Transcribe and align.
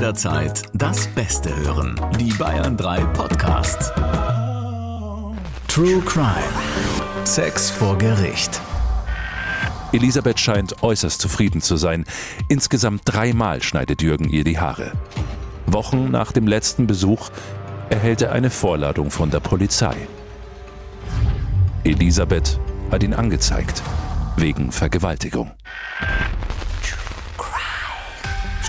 jederzeit 0.00 0.62
das 0.72 1.08
Beste 1.08 1.54
hören. 1.54 2.00
Die 2.18 2.32
Bayern 2.32 2.74
3 2.74 3.04
Podcasts. 3.12 3.92
True 5.68 6.00
Crime. 6.06 6.54
Sex 7.24 7.68
vor 7.68 7.98
Gericht. 7.98 8.62
Elisabeth 9.92 10.40
scheint 10.40 10.82
äußerst 10.82 11.20
zufrieden 11.20 11.60
zu 11.60 11.76
sein. 11.76 12.06
Insgesamt 12.48 13.02
dreimal 13.04 13.62
schneidet 13.62 14.00
Jürgen 14.00 14.30
ihr 14.30 14.42
die 14.42 14.58
Haare. 14.58 14.92
Wochen 15.66 16.10
nach 16.10 16.32
dem 16.32 16.46
letzten 16.46 16.86
Besuch 16.86 17.28
erhält 17.90 18.22
er 18.22 18.32
eine 18.32 18.48
Vorladung 18.48 19.10
von 19.10 19.30
der 19.30 19.40
Polizei. 19.40 19.96
Elisabeth 21.84 22.58
hat 22.90 23.02
ihn 23.02 23.12
angezeigt. 23.12 23.82
Wegen 24.38 24.72
Vergewaltigung. 24.72 25.50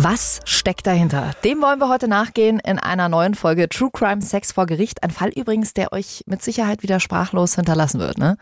Was 0.00 0.38
steckt 0.44 0.86
dahinter? 0.86 1.32
Dem 1.42 1.60
wollen 1.60 1.80
wir 1.80 1.88
heute 1.88 2.06
nachgehen 2.06 2.60
in 2.60 2.78
einer 2.78 3.08
neuen 3.08 3.34
Folge 3.34 3.68
True 3.68 3.90
Crime 3.92 4.22
Sex 4.22 4.52
vor 4.52 4.66
Gericht. 4.66 5.02
Ein 5.02 5.10
Fall 5.10 5.30
übrigens, 5.30 5.74
der 5.74 5.92
euch 5.92 6.22
mit 6.26 6.40
Sicherheit 6.40 6.84
wieder 6.84 7.00
sprachlos 7.00 7.56
hinterlassen 7.56 7.98
wird, 7.98 8.16
ne? 8.16 8.36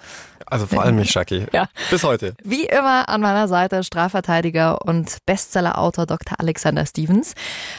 Also 0.45 0.67
vor 0.67 0.83
allem 0.83 0.97
mich, 0.97 1.11
Shaki. 1.11 1.47
Ja. 1.53 1.71
Bis 1.91 2.05
heute. 2.05 2.35
Wie 2.45 2.67
immer 2.67 3.09
an 3.09 3.23
meiner 3.23 3.49
Seite 3.49 3.85
Strafverteidiger 3.85 4.83
und 4.83 5.17
Bestsellerautor 5.25 6.05
Dr. 6.05 6.39
Alexander 6.39 6.85
Stevens. 6.85 7.33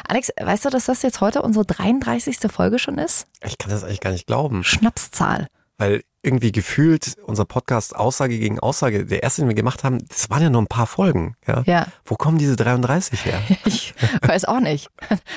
Alex, 0.07 0.31
weißt 0.41 0.65
du, 0.65 0.69
dass 0.71 0.85
das 0.85 1.03
jetzt 1.03 1.21
heute 1.21 1.43
unsere 1.43 1.63
33. 1.63 2.51
Folge 2.51 2.79
schon 2.79 2.97
ist? 2.97 3.27
Ich 3.45 3.59
kann 3.59 3.69
das 3.69 3.83
eigentlich 3.83 3.99
gar 3.99 4.11
nicht 4.11 4.25
glauben. 4.25 4.63
Schnapszahl. 4.63 5.45
Weil 5.77 6.01
irgendwie 6.27 6.51
gefühlt 6.51 7.15
unser 7.23 7.45
Podcast 7.45 7.95
Aussage 7.95 8.37
gegen 8.37 8.59
Aussage, 8.59 9.05
der 9.05 9.23
erste, 9.23 9.41
den 9.41 9.47
wir 9.47 9.55
gemacht 9.55 9.83
haben, 9.83 10.05
das 10.09 10.29
waren 10.29 10.41
ja 10.43 10.49
nur 10.49 10.61
ein 10.61 10.67
paar 10.67 10.85
Folgen. 10.87 11.35
Ja. 11.47 11.63
Ja. 11.65 11.87
Wo 12.05 12.15
kommen 12.15 12.37
diese 12.37 12.55
33 12.55 13.25
her? 13.25 13.41
Ich 13.65 13.93
weiß 14.21 14.45
auch 14.45 14.59
nicht. 14.59 14.89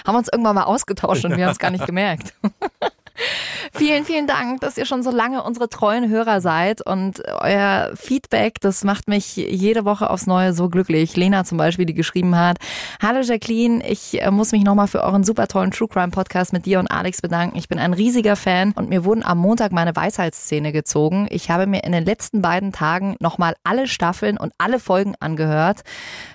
Haben 0.07 0.17
uns 0.17 0.29
irgendwann 0.31 0.55
mal 0.55 0.65
ausgetauscht 0.65 1.25
und 1.25 1.37
wir 1.37 1.45
haben 1.45 1.53
es 1.53 1.59
gar 1.59 1.71
nicht 1.71 1.87
gemerkt. 1.87 2.35
Vielen, 3.73 4.05
vielen 4.05 4.27
Dank, 4.27 4.61
dass 4.61 4.77
ihr 4.77 4.85
schon 4.85 5.03
so 5.03 5.11
lange 5.11 5.43
unsere 5.43 5.69
treuen 5.69 6.09
Hörer 6.09 6.41
seid 6.41 6.85
und 6.85 7.23
euer 7.41 7.93
Feedback, 7.95 8.61
das 8.61 8.85
macht 8.85 9.09
mich 9.09 9.37
jede 9.37 9.85
Woche 9.85 10.11
aufs 10.11 10.27
Neue 10.27 10.53
so 10.53 10.69
glücklich. 10.69 11.17
Lena 11.17 11.45
zum 11.45 11.59
Beispiel, 11.59 11.87
die 11.87 11.95
geschrieben 11.95 12.37
hat, 12.37 12.59
Hallo 13.03 13.21
Jacqueline, 13.21 13.87
ich 13.89 14.21
äh, 14.21 14.31
muss 14.31 14.53
mich 14.53 14.65
nochmal 14.65 14.89
für 14.89 15.03
euren 15.03 15.25
super 15.25 15.47
tollen 15.49 15.71
True 15.71 15.89
Crime 15.89 16.11
Podcast 16.11 16.53
mit 16.53 16.67
dir 16.67 16.79
und 16.79 16.89
Alex 16.89 17.23
bedanken. 17.23 17.57
Ich 17.57 17.69
bin 17.69 17.79
ein 17.79 17.93
riesiger 17.93 18.37
Fan 18.37 18.73
und 18.73 18.89
mir 18.89 19.05
wurden 19.05 19.25
am 19.25 19.39
Montag 19.39 19.73
meine 19.73 19.95
Weisheitszähne 19.95 20.73
gezogen. 20.73 21.27
Ich 21.31 21.51
habe 21.51 21.67
mir 21.67 21.85
in 21.85 21.93
den 21.93 22.05
letzten 22.05 22.43
beiden 22.43 22.73
Tagen 22.73 23.17
nochmal 23.21 23.55
alle 23.65 23.87
Staffeln 23.87 24.37
und 24.37 24.53
alle 24.59 24.81
Folgen 24.81 25.15
angehört. 25.21 25.83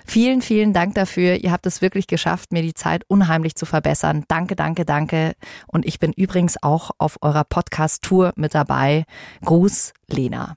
Vielen, 0.06 0.42
vielen 0.42 0.72
Dank 0.72 0.94
dafür. 0.94 1.36
Ihr 1.36 1.52
habt 1.52 1.66
es 1.66 1.82
wirklich 1.82 2.06
geschafft, 2.06 2.52
mir 2.52 2.62
die 2.62 2.74
Zeit 2.74 3.04
unheimlich 3.08 3.56
zu 3.56 3.66
verbessern. 3.66 4.24
Danke, 4.28 4.56
danke, 4.56 4.84
danke. 4.84 5.32
Und 5.66 5.84
ich 5.86 5.98
bin 5.98 6.12
übrigens 6.12 6.62
auch 6.62 6.75
auf 6.98 7.18
eurer 7.22 7.44
Podcast-Tour 7.44 8.32
mit 8.36 8.54
dabei. 8.54 9.04
Gruß, 9.44 9.92
Lena. 10.08 10.56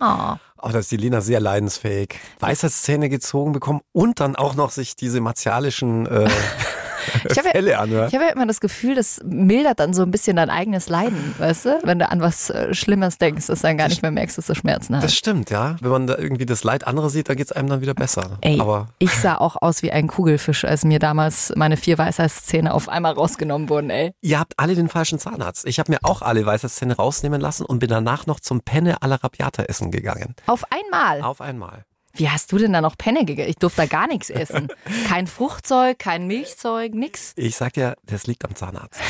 Oh. 0.00 0.34
Auch 0.58 0.72
dass 0.72 0.88
die 0.88 0.96
Lena 0.96 1.20
sehr 1.20 1.40
leidensfähig 1.40 2.18
Weisheitszähne 2.40 3.08
gezogen 3.08 3.52
bekommen 3.52 3.80
und 3.92 4.20
dann 4.20 4.36
auch 4.36 4.54
noch 4.54 4.70
sich 4.70 4.96
diese 4.96 5.20
martialischen 5.20 6.06
äh, 6.06 6.30
Ich 7.30 7.38
habe 7.38 7.48
ja, 7.48 7.84
ich 7.84 8.14
hab 8.14 8.22
ja 8.22 8.28
immer 8.28 8.46
das 8.46 8.60
Gefühl, 8.60 8.94
das 8.94 9.20
mildert 9.24 9.80
dann 9.80 9.94
so 9.94 10.02
ein 10.02 10.10
bisschen 10.10 10.36
dein 10.36 10.50
eigenes 10.50 10.88
Leiden, 10.88 11.34
weißt 11.38 11.64
du? 11.66 11.78
Wenn 11.84 11.98
du 11.98 12.08
an 12.08 12.20
was 12.20 12.50
äh, 12.50 12.74
Schlimmes 12.74 13.18
denkst, 13.18 13.46
dass 13.46 13.60
du 13.60 13.66
dann 13.66 13.78
gar 13.78 13.88
nicht 13.88 14.02
mehr 14.02 14.10
merkst, 14.10 14.38
dass 14.38 14.46
du 14.46 14.54
Schmerzen 14.54 14.92
Das 14.94 15.04
hast. 15.04 15.14
stimmt, 15.16 15.50
ja. 15.50 15.76
Wenn 15.80 15.90
man 15.90 16.06
da 16.06 16.16
irgendwie 16.18 16.46
das 16.46 16.64
Leid 16.64 16.86
anderer 16.86 17.10
sieht, 17.10 17.28
dann 17.28 17.36
geht's 17.36 17.52
einem 17.52 17.68
dann 17.68 17.80
wieder 17.80 17.94
besser. 17.94 18.38
Ey, 18.42 18.60
Aber 18.60 18.88
ich 18.98 19.12
sah 19.12 19.36
auch 19.36 19.56
aus 19.60 19.82
wie 19.82 19.90
ein 19.92 20.06
Kugelfisch, 20.06 20.64
als 20.64 20.84
mir 20.84 20.98
damals 20.98 21.52
meine 21.56 21.76
vier 21.76 21.98
Weisheitszähne 21.98 22.74
auf 22.74 22.88
einmal 22.88 23.12
rausgenommen 23.14 23.68
wurden, 23.68 23.90
ey. 23.90 24.12
ihr 24.20 24.38
habt 24.38 24.54
alle 24.58 24.74
den 24.74 24.88
falschen 24.88 25.18
Zahnarzt. 25.18 25.66
Ich 25.66 25.78
habe 25.78 25.92
mir 25.92 25.98
auch 26.02 26.22
alle 26.22 26.44
Weisheitszähne 26.44 26.96
rausnehmen 26.96 27.40
lassen 27.40 27.64
und 27.64 27.78
bin 27.78 27.88
danach 27.88 28.26
noch 28.26 28.40
zum 28.40 28.60
Penne 28.60 29.00
alla 29.02 29.16
Rabiata 29.16 29.62
essen 29.64 29.90
gegangen. 29.90 30.34
Auf 30.46 30.64
einmal. 30.70 31.22
Auf 31.22 31.40
einmal. 31.40 31.85
Wie 32.16 32.30
hast 32.30 32.50
du 32.50 32.58
denn 32.58 32.72
da 32.72 32.80
noch 32.80 32.96
Penne 32.96 33.24
gegessen? 33.24 33.50
Ich 33.50 33.56
durfte 33.56 33.82
da 33.82 33.86
gar 33.86 34.06
nichts 34.06 34.30
essen. 34.30 34.68
Kein 35.08 35.26
Fruchtzeug, 35.26 35.98
kein 35.98 36.26
Milchzeug, 36.26 36.94
nix. 36.94 37.32
Ich 37.36 37.56
sag 37.56 37.74
dir, 37.74 37.96
das 38.04 38.26
liegt 38.26 38.44
am 38.44 38.54
Zahnarzt. 38.54 39.00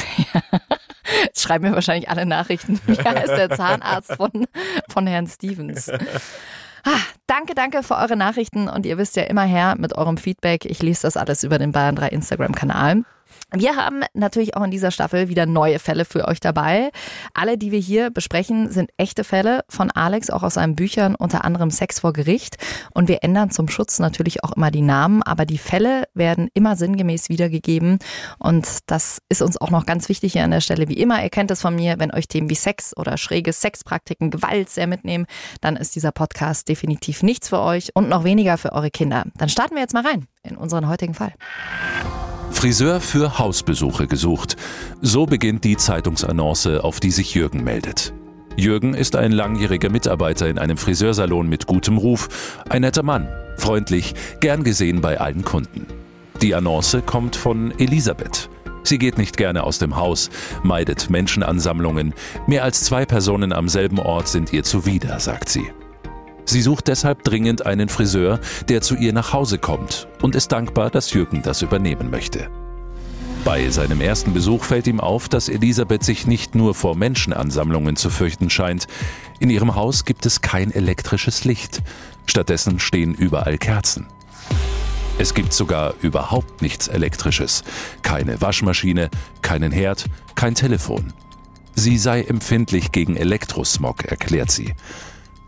Jetzt 1.25 1.41
schreiben 1.41 1.69
mir 1.69 1.75
wahrscheinlich 1.75 2.09
alle 2.09 2.27
Nachrichten. 2.27 2.81
Wie 2.87 2.97
heißt 2.97 3.28
der 3.28 3.50
Zahnarzt 3.50 4.15
von, 4.15 4.47
von 4.89 5.06
Herrn 5.06 5.28
Stevens? 5.28 5.89
Ah, 5.89 6.99
danke, 7.27 7.55
danke 7.55 7.83
für 7.83 7.97
eure 7.97 8.16
Nachrichten 8.16 8.69
und 8.69 8.87
ihr 8.87 8.99
wisst 8.99 9.16
ja 9.16 9.25
immer 9.25 9.45
her 9.45 9.77
mit 9.78 9.97
eurem 9.97 10.19
Feedback. 10.19 10.65
Ich 10.65 10.83
lese 10.83 11.03
das 11.03 11.16
alles 11.16 11.45
über 11.45 11.59
den 11.59 11.72
Bayern 11.72 11.97
3 11.97 12.09
Instagram-Kanal. 12.09 13.05
Wir 13.53 13.77
haben 13.77 14.03
natürlich 14.12 14.57
auch 14.57 14.65
in 14.65 14.73
dieser 14.73 14.91
Staffel 14.91 15.29
wieder 15.29 15.47
neue 15.47 15.79
Fälle 15.79 16.05
für 16.05 16.27
euch 16.27 16.41
dabei. 16.41 16.91
Alle, 17.33 17.57
die 17.57 17.71
wir 17.71 17.79
hier 17.79 18.11
besprechen, 18.11 18.73
sind 18.73 18.91
echte 18.97 19.23
Fälle 19.23 19.65
von 19.69 19.93
Alex, 19.93 20.31
auch 20.31 20.43
aus 20.43 20.55
seinen 20.55 20.75
Büchern, 20.75 21.15
unter 21.15 21.45
anderem 21.45 21.71
Sex 21.71 22.01
vor 22.01 22.12
Gericht. 22.12 22.57
Und 22.93 23.09
wir 23.09 23.23
ändern 23.23 23.53
zum 23.53 23.69
Schutz 23.69 24.01
natürlich 24.01 24.43
auch 24.43 24.53
immer 24.57 24.73
die 24.73 24.83
Namen, 24.83 25.23
aber 25.23 25.47
die 25.47 25.59
Fälle 25.59 26.09
werden 26.12 26.49
immer 26.55 26.75
sinngemäß 26.75 27.29
wiedergegeben. 27.29 28.01
Und 28.41 28.79
das 28.87 29.23
ist 29.29 29.43
uns 29.43 29.61
auch 29.61 29.71
noch 29.71 29.87
ganz 29.87 30.09
wichtig 30.09 30.33
hier 30.33 30.43
an 30.43 30.51
der 30.51 30.61
Stelle. 30.61 30.89
Wie 30.89 30.99
immer, 30.99 31.23
ihr 31.23 31.31
kennt 31.31 31.53
es 31.53 31.63
von 31.63 31.77
mir, 31.77 32.01
wenn 32.01 32.13
euch 32.13 32.27
Themen 32.27 32.51
wie 32.51 32.57
Sex 32.57 32.97
oder 32.97 33.17
schräge 33.17 33.53
Sexpraktiken, 33.53 34.33
Gewalt 34.33 34.71
sehr 34.71 34.89
mitnehmen, 34.89 35.27
dann 35.61 35.77
ist 35.77 35.95
dieser 35.95 36.11
Podcast 36.11 36.69
definitiv 36.69 37.23
nichts 37.23 37.49
für 37.49 37.61
euch 37.61 37.95
und 37.95 38.09
noch 38.09 38.25
weniger 38.25 38.59
für 38.59 38.73
eure 38.73 38.91
Kinder. 38.91 39.25
Dann 39.37 39.49
starten 39.49 39.77
wir 39.77 39.83
jetzt 39.83 39.95
mal 39.95 40.05
rein 40.05 40.27
in 40.43 40.57
unseren 40.57 40.89
heutigen 40.89 41.15
Fall. 41.15 41.33
Friseur 42.51 43.01
für 43.01 43.39
Hausbesuche 43.39 44.07
gesucht. 44.07 44.57
So 45.03 45.27
beginnt 45.27 45.65
die 45.65 45.77
Zeitungsannonce, 45.77 46.81
auf 46.83 47.01
die 47.01 47.11
sich 47.11 47.34
Jürgen 47.34 47.62
meldet. 47.65 48.12
Jürgen 48.57 48.95
ist 48.95 49.17
ein 49.17 49.33
langjähriger 49.33 49.91
Mitarbeiter 49.91 50.49
in 50.49 50.59
einem 50.59 50.79
Friseursalon 50.79 51.49
mit 51.49 51.67
gutem 51.67 51.99
Ruf, 51.99 52.62
ein 52.69 52.81
netter 52.81 53.03
Mann, 53.03 53.29
freundlich, 53.59 54.15
gern 54.41 54.65
gesehen 54.65 55.03
bei 55.03 55.21
allen 55.21 55.45
Kunden. 55.45 55.87
Die 56.41 56.55
Annonce 56.55 57.03
kommt 57.05 57.37
von 57.37 57.73
Elisabeth. 57.79 58.49
Sie 58.83 58.99
geht 58.99 59.19
nicht 59.19 59.37
gerne 59.37 59.65
aus 59.65 59.78
dem 59.78 59.97
Haus, 59.97 60.31
meidet 60.63 61.11
Menschenansammlungen. 61.11 62.15
Mehr 62.47 62.63
als 62.63 62.84
zwei 62.84 63.05
Personen 63.05 63.53
am 63.53 63.69
selben 63.69 63.99
Ort 63.99 64.28
sind 64.28 64.53
ihr 64.53 64.63
zuwider, 64.63 65.19
sagt 65.19 65.49
sie. 65.49 65.67
Sie 66.47 66.62
sucht 66.62 66.89
deshalb 66.89 67.25
dringend 67.25 67.67
einen 67.67 67.89
Friseur, 67.89 68.41
der 68.69 68.81
zu 68.81 68.95
ihr 68.95 69.12
nach 69.12 69.33
Hause 69.33 69.59
kommt 69.59 70.07
und 70.23 70.37
ist 70.37 70.53
dankbar, 70.53 70.91
dass 70.91 71.12
Jürgen 71.12 71.43
das 71.43 71.61
übernehmen 71.61 72.09
möchte. 72.09 72.49
Bei 73.45 73.69
seinem 73.69 74.01
ersten 74.01 74.33
Besuch 74.33 74.65
fällt 74.65 74.87
ihm 74.87 75.01
auf, 75.01 75.29
dass 75.29 75.49
Elisabeth 75.49 76.03
sich 76.03 76.27
nicht 76.27 76.55
nur 76.55 76.75
vor 76.75 76.97
Menschenansammlungen 76.97 77.97
zu 77.97 78.11
fürchten 78.11 78.49
scheint. 78.49 78.87
In 79.39 79.51
ihrem 79.51 79.75
Haus 79.75 80.05
gibt 80.05 80.25
es 80.27 80.41
kein 80.41 80.73
elektrisches 80.73 81.45
Licht. 81.45 81.83
Stattdessen 82.27 82.81
stehen 82.81 83.15
überall 83.15 83.59
Kerzen. 83.59 84.07
Es 85.19 85.33
gibt 85.33 85.53
sogar 85.53 85.95
überhaupt 86.03 86.61
nichts 86.61 86.89
Elektrisches. 86.89 87.65
Keine 88.03 88.41
Waschmaschine, 88.41 89.11
keinen 89.43 89.73
Herd, 89.73 90.07
kein 90.34 90.55
Telefon. 90.55 91.13
Sie 91.75 91.99
sei 91.99 92.23
empfindlich 92.23 92.91
gegen 92.93 93.17
Elektrosmog, 93.17 94.05
erklärt 94.05 94.51
sie. 94.51 94.75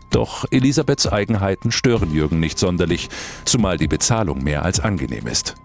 Doch 0.09 0.45
Elisabeths 0.49 1.07
Eigenheiten 1.07 1.71
stören 1.71 2.13
Jürgen 2.13 2.39
nicht 2.39 2.57
sonderlich, 2.57 3.09
zumal 3.45 3.77
die 3.77 3.87
Bezahlung 3.87 4.43
mehr 4.43 4.63
als 4.63 4.79
angenehm 4.79 5.27
ist. 5.27 5.55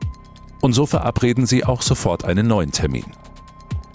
Und 0.60 0.72
so 0.72 0.86
verabreden 0.86 1.46
sie 1.46 1.64
auch 1.64 1.82
sofort 1.82 2.24
einen 2.24 2.46
neuen 2.46 2.72
Termin. 2.72 3.04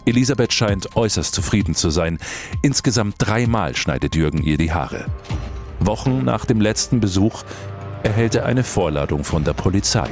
Elisabeth 0.06 0.54
scheint 0.54 0.96
äußerst 0.96 1.34
zufrieden 1.34 1.76
zu 1.76 1.92
sein. 1.92 2.18
Insgesamt 2.62 3.16
dreimal 3.20 3.76
schneidet 3.76 4.16
Jürgen 4.16 4.42
ihr 4.42 4.58
die 4.58 4.72
Haare. 4.72 5.06
Wochen 5.80 6.24
nach 6.24 6.46
dem 6.46 6.62
letzten 6.62 7.00
Besuch 7.00 7.44
erhält 8.04 8.36
er 8.36 8.46
eine 8.46 8.64
Vorladung 8.64 9.24
von 9.24 9.44
der 9.44 9.54
Polizei. 9.54 10.10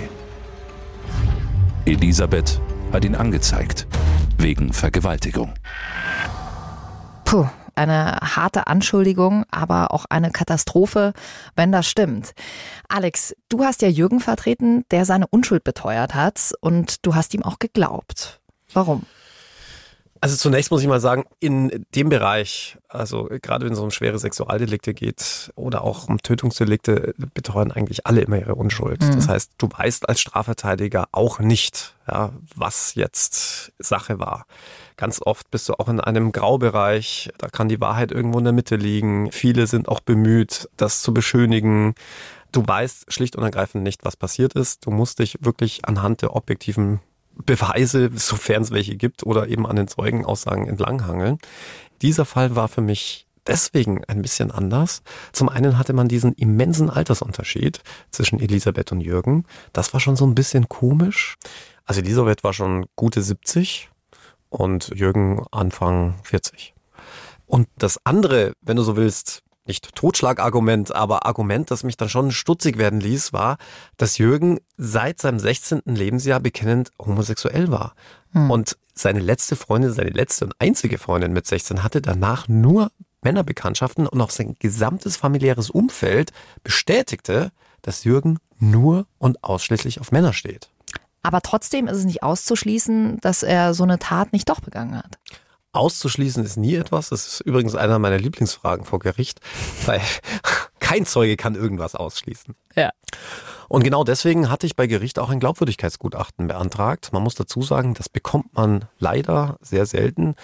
Elisabeth 1.85 2.61
hat 2.91 3.06
ihn 3.06 3.15
angezeigt. 3.15 3.88
Wegen 4.38 4.71
Vergewaltigung. 4.71 5.53
Puh, 7.25 7.47
eine 7.77 8.18
harte 8.21 8.68
Anschuldigung, 8.68 9.45
aber 9.51 9.94
auch 9.94 10.06
eine 10.09 10.31
Katastrophe, 10.31 11.13
wenn 11.56 11.71
das 11.71 11.88
stimmt. 11.88 12.33
Alex, 12.89 13.35
du 13.50 13.63
hast 13.63 13.81
ja 13.81 13.88
Jürgen 13.88 14.19
vertreten, 14.19 14.85
der 14.91 15.06
seine 15.06 15.27
Unschuld 15.27 15.63
beteuert 15.63 16.15
hat 16.15 16.53
und 16.62 17.06
du 17.06 17.15
hast 17.15 17.33
ihm 17.33 17.44
auch 17.44 17.59
geglaubt. 17.59 18.41
Warum? 18.74 19.03
Also 20.21 20.35
zunächst 20.35 20.71
muss 20.71 20.81
ich 20.81 20.87
mal 20.87 20.99
sagen, 20.99 21.25
in 21.39 21.85
dem 21.95 22.09
Bereich, 22.09 22.77
also 22.87 23.29
gerade 23.41 23.65
wenn 23.65 23.73
es 23.73 23.79
um 23.79 23.91
schwere 23.91 24.19
Sexualdelikte 24.19 24.93
geht 24.93 25.51
oder 25.55 25.83
auch 25.83 26.07
um 26.07 26.17
Tötungsdelikte, 26.17 27.13
betreuen 27.33 27.71
eigentlich 27.71 28.07
alle 28.07 28.21
immer 28.21 28.37
ihre 28.37 28.55
Unschuld. 28.55 29.01
Mhm. 29.01 29.15
Das 29.15 29.27
heißt, 29.27 29.51
du 29.57 29.69
weißt 29.69 30.07
als 30.09 30.19
Strafverteidiger 30.19 31.07
auch 31.11 31.39
nicht, 31.39 31.95
ja, 32.09 32.31
was 32.55 32.95
jetzt 32.95 33.73
Sache 33.79 34.19
war. 34.19 34.45
Ganz 34.95 35.21
oft 35.21 35.51
bist 35.51 35.69
du 35.69 35.73
auch 35.73 35.89
in 35.89 35.99
einem 35.99 36.31
Graubereich, 36.31 37.29
da 37.37 37.47
kann 37.47 37.69
die 37.69 37.81
Wahrheit 37.81 38.11
irgendwo 38.11 38.39
in 38.39 38.45
der 38.45 38.53
Mitte 38.53 38.75
liegen. 38.75 39.31
Viele 39.31 39.67
sind 39.67 39.87
auch 39.87 39.99
bemüht, 39.99 40.69
das 40.77 41.01
zu 41.01 41.13
beschönigen. 41.13 41.93
Du 42.51 42.65
weißt 42.65 43.11
schlicht 43.13 43.35
und 43.35 43.43
ergreifend 43.43 43.83
nicht, 43.83 44.05
was 44.05 44.15
passiert 44.15 44.53
ist. 44.53 44.85
Du 44.85 44.91
musst 44.91 45.19
dich 45.19 45.37
wirklich 45.41 45.85
anhand 45.85 46.21
der 46.21 46.35
objektiven 46.35 47.01
Beweise, 47.45 48.09
sofern 48.15 48.63
es 48.63 48.71
welche 48.71 48.95
gibt, 48.95 49.25
oder 49.25 49.47
eben 49.47 49.65
an 49.65 49.75
den 49.75 49.87
Zeugenaussagen 49.87 50.67
entlanghangeln. 50.67 51.39
Dieser 52.01 52.25
Fall 52.25 52.55
war 52.55 52.67
für 52.67 52.81
mich 52.81 53.27
deswegen 53.47 54.03
ein 54.05 54.21
bisschen 54.21 54.51
anders. 54.51 55.01
Zum 55.31 55.49
einen 55.49 55.77
hatte 55.77 55.93
man 55.93 56.07
diesen 56.07 56.33
immensen 56.33 56.89
Altersunterschied 56.89 57.81
zwischen 58.11 58.39
Elisabeth 58.39 58.91
und 58.91 59.01
Jürgen. 59.01 59.45
Das 59.73 59.93
war 59.93 59.99
schon 59.99 60.15
so 60.15 60.25
ein 60.25 60.35
bisschen 60.35 60.67
komisch. 60.69 61.35
Also 61.85 62.01
Elisabeth 62.01 62.43
war 62.43 62.53
schon 62.53 62.85
gute 62.95 63.21
70 63.21 63.89
und 64.49 64.89
Jürgen 64.89 65.45
Anfang 65.51 66.15
40. 66.23 66.73
Und 67.45 67.69
das 67.77 67.99
andere, 68.03 68.53
wenn 68.61 68.75
du 68.75 68.83
so 68.83 68.97
willst, 68.97 69.41
nicht 69.67 69.95
Totschlagargument, 69.95 70.95
aber 70.95 71.25
Argument, 71.25 71.69
das 71.71 71.83
mich 71.83 71.97
dann 71.97 72.09
schon 72.09 72.31
stutzig 72.31 72.77
werden 72.77 72.99
ließ, 72.99 73.33
war, 73.33 73.57
dass 73.97 74.17
Jürgen 74.17 74.59
seit 74.77 75.19
seinem 75.19 75.39
16. 75.39 75.81
Lebensjahr 75.85 76.39
bekennend 76.39 76.91
homosexuell 76.99 77.69
war. 77.69 77.93
Hm. 78.31 78.51
Und 78.51 78.77
seine 78.93 79.19
letzte 79.19 79.55
Freundin, 79.55 79.93
seine 79.93 80.09
letzte 80.09 80.45
und 80.45 80.55
einzige 80.59 80.97
Freundin 80.97 81.33
mit 81.33 81.45
16 81.45 81.83
hatte 81.83 82.01
danach 82.01 82.47
nur 82.47 82.91
Männerbekanntschaften 83.21 84.07
und 84.07 84.21
auch 84.21 84.29
sein 84.29 84.55
gesamtes 84.59 85.17
familiäres 85.17 85.69
Umfeld 85.69 86.31
bestätigte, 86.63 87.51
dass 87.81 88.03
Jürgen 88.03 88.39
nur 88.59 89.05
und 89.17 89.43
ausschließlich 89.43 89.99
auf 89.99 90.11
Männer 90.11 90.33
steht. 90.33 90.69
Aber 91.23 91.41
trotzdem 91.41 91.87
ist 91.87 91.97
es 91.97 92.05
nicht 92.05 92.23
auszuschließen, 92.23 93.19
dass 93.19 93.43
er 93.43 93.73
so 93.73 93.83
eine 93.83 93.99
Tat 93.99 94.33
nicht 94.33 94.49
doch 94.49 94.61
begangen 94.61 94.97
hat. 94.97 95.17
Auszuschließen 95.77 96.44
ist 96.44 96.57
nie 96.57 96.75
etwas. 96.75 97.09
Das 97.09 97.27
ist 97.27 97.41
übrigens 97.41 97.75
einer 97.75 98.00
meiner 98.00 98.18
Lieblingsfragen 98.18 98.85
vor 98.85 99.00
Gericht, 99.00 99.39
weil 99.85 100.01
kein 100.79 101.06
Zeuge 101.06 101.38
kann 101.38 101.56
irgendwas 101.56 101.95
ausschließen. 101.95 102.56
Ja. 102.75 102.91
Und 103.69 103.83
genau 103.83 104.03
deswegen 104.03 104.50
hatte 104.50 104.65
ich 104.65 104.75
bei 104.75 104.88
Gericht 104.88 105.19
auch 105.19 105.29
ein 105.29 105.39
Glaubwürdigkeitsgutachten 105.39 106.47
beantragt. 106.47 107.12
Man 107.12 107.24
muss 107.24 107.35
dazu 107.35 107.62
sagen, 107.62 107.94
das 107.94 108.07
bekommt 108.07 108.53
man 108.53 108.85
leider 108.97 109.57
sehr 109.62 109.85
selten, 109.85 110.35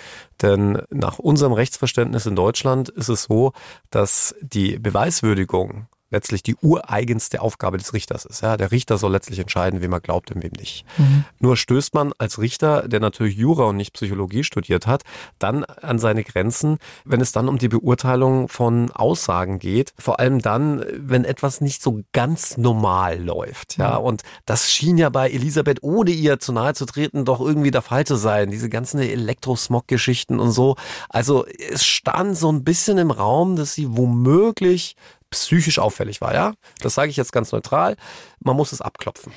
denn 0.42 0.82
nach 0.90 1.20
unserem 1.20 1.54
Rechtsverständnis 1.54 2.26
in 2.26 2.36
Deutschland 2.36 2.90
ist 2.90 3.08
es 3.08 3.24
so, 3.24 3.54
dass 3.92 4.36
die 4.42 4.78
Beweiswürdigung 4.78 5.88
letztlich 6.14 6.44
die 6.44 6.56
ureigenste 6.62 7.42
Aufgabe 7.42 7.78
des 7.78 7.94
Richters 7.94 8.24
ist. 8.24 8.42
Ja, 8.42 8.56
der 8.56 8.72
Richter 8.72 8.98
soll 8.98 9.12
letztlich 9.12 9.40
entscheiden, 9.40 9.82
wem 9.82 9.92
er 9.92 10.00
glaubt 10.00 10.32
und 10.32 10.44
wem 10.44 10.52
nicht. 10.58 10.86
Mhm. 10.98 11.26
Nur 11.40 11.58
stößt 11.58 11.94
man 11.96 12.14
als 12.20 12.40
Richter, 12.40 12.88
der 12.88 13.00
natürlich 13.00 13.36
Jura 13.36 13.66
und 13.66 13.78
nicht 13.78 13.94
Psychologie 13.94 14.44
studiert 14.44 14.88
hat, 14.88 15.02
dann 15.40 15.64
an 15.66 16.00
seine 16.00 16.24
Grenzen, 16.24 16.78
wenn 17.04 17.20
es 17.20 17.32
dann 17.32 17.50
um 17.50 17.58
die 17.58 17.68
Beurteilung 17.68 18.48
von 18.48 18.92
Aussagen 18.92 19.60
geht. 19.60 19.94
Vor 19.98 20.20
allem 20.20 20.40
dann, 20.40 20.86
wenn 20.96 21.26
etwas 21.26 21.62
nicht 21.62 21.82
so 21.82 22.02
ganz 22.14 22.58
normal 22.58 23.20
läuft. 23.22 23.78
Ja, 23.78 24.00
mhm. 24.00 24.06
und 24.06 24.22
das 24.46 24.72
schien 24.72 24.98
ja 24.98 25.10
bei 25.10 25.32
Elisabeth, 25.32 25.82
ohne 25.82 26.12
ihr 26.12 26.40
zu 26.40 26.54
nahe 26.54 26.76
zu 26.76 26.86
treten, 26.86 27.26
doch 27.26 27.42
irgendwie 27.42 27.72
der 27.72 27.82
Fall 27.82 28.06
zu 28.06 28.16
sein. 28.16 28.52
Diese 28.52 28.70
ganzen 28.70 29.00
Elektrosmog-Geschichten 29.00 30.40
und 30.40 30.52
so. 30.52 30.76
Also 31.10 31.46
es 31.48 31.84
stand 31.84 32.38
so 32.38 32.52
ein 32.52 32.64
bisschen 32.64 33.00
im 33.00 33.10
Raum, 33.10 33.56
dass 33.56 33.74
sie 33.74 33.98
womöglich 33.98 34.96
psychisch 35.34 35.80
auffällig 35.80 36.22
war, 36.22 36.34
ja? 36.34 36.54
Das 36.80 36.96
sage 36.96 37.10
ich 37.10 37.18
jetzt 37.18 37.32
ganz 37.32 37.52
neutral. 37.52 37.96
Man 38.40 38.56
muss 38.56 38.72
es 38.72 38.82
abklopfen. 38.82 39.34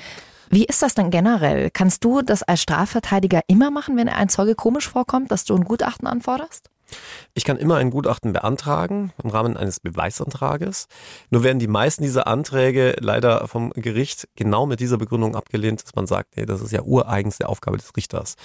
Wie 0.49 0.65
ist 0.65 0.81
das 0.81 0.95
denn 0.95 1.11
generell? 1.11 1.69
Kannst 1.71 2.03
du 2.05 2.21
das 2.21 2.41
als 2.41 2.61
Strafverteidiger 2.61 3.41
immer 3.47 3.69
machen, 3.69 3.97
wenn 3.97 4.07
ein 4.07 4.29
Zeuge 4.29 4.55
komisch 4.55 4.87
vorkommt, 4.87 5.31
dass 5.31 5.43
du 5.43 5.55
ein 5.55 5.65
Gutachten 5.65 6.07
anforderst? 6.07 6.69
Ich 7.33 7.43
kann 7.43 7.57
immer 7.57 7.75
ein 7.75 7.89
Gutachten 7.89 8.31
beantragen 8.31 9.11
im 9.21 9.29
Rahmen 9.29 9.57
eines 9.57 9.81
Beweisantrages. 9.81 10.87
Nur 11.29 11.43
werden 11.43 11.59
die 11.59 11.67
meisten 11.67 12.03
dieser 12.03 12.27
Anträge 12.27 12.95
leider 12.99 13.45
vom 13.47 13.71
Gericht 13.71 14.29
genau 14.35 14.65
mit 14.65 14.79
dieser 14.79 14.97
Begründung 14.97 15.35
abgelehnt, 15.35 15.83
dass 15.83 15.95
man 15.95 16.07
sagt, 16.07 16.37
nee, 16.37 16.45
das 16.45 16.61
ist 16.61 16.71
ja 16.71 16.81
ureigens 16.81 17.37
der 17.37 17.49
Aufgabe 17.49 17.77
des 17.77 17.95
Richters. 17.97 18.35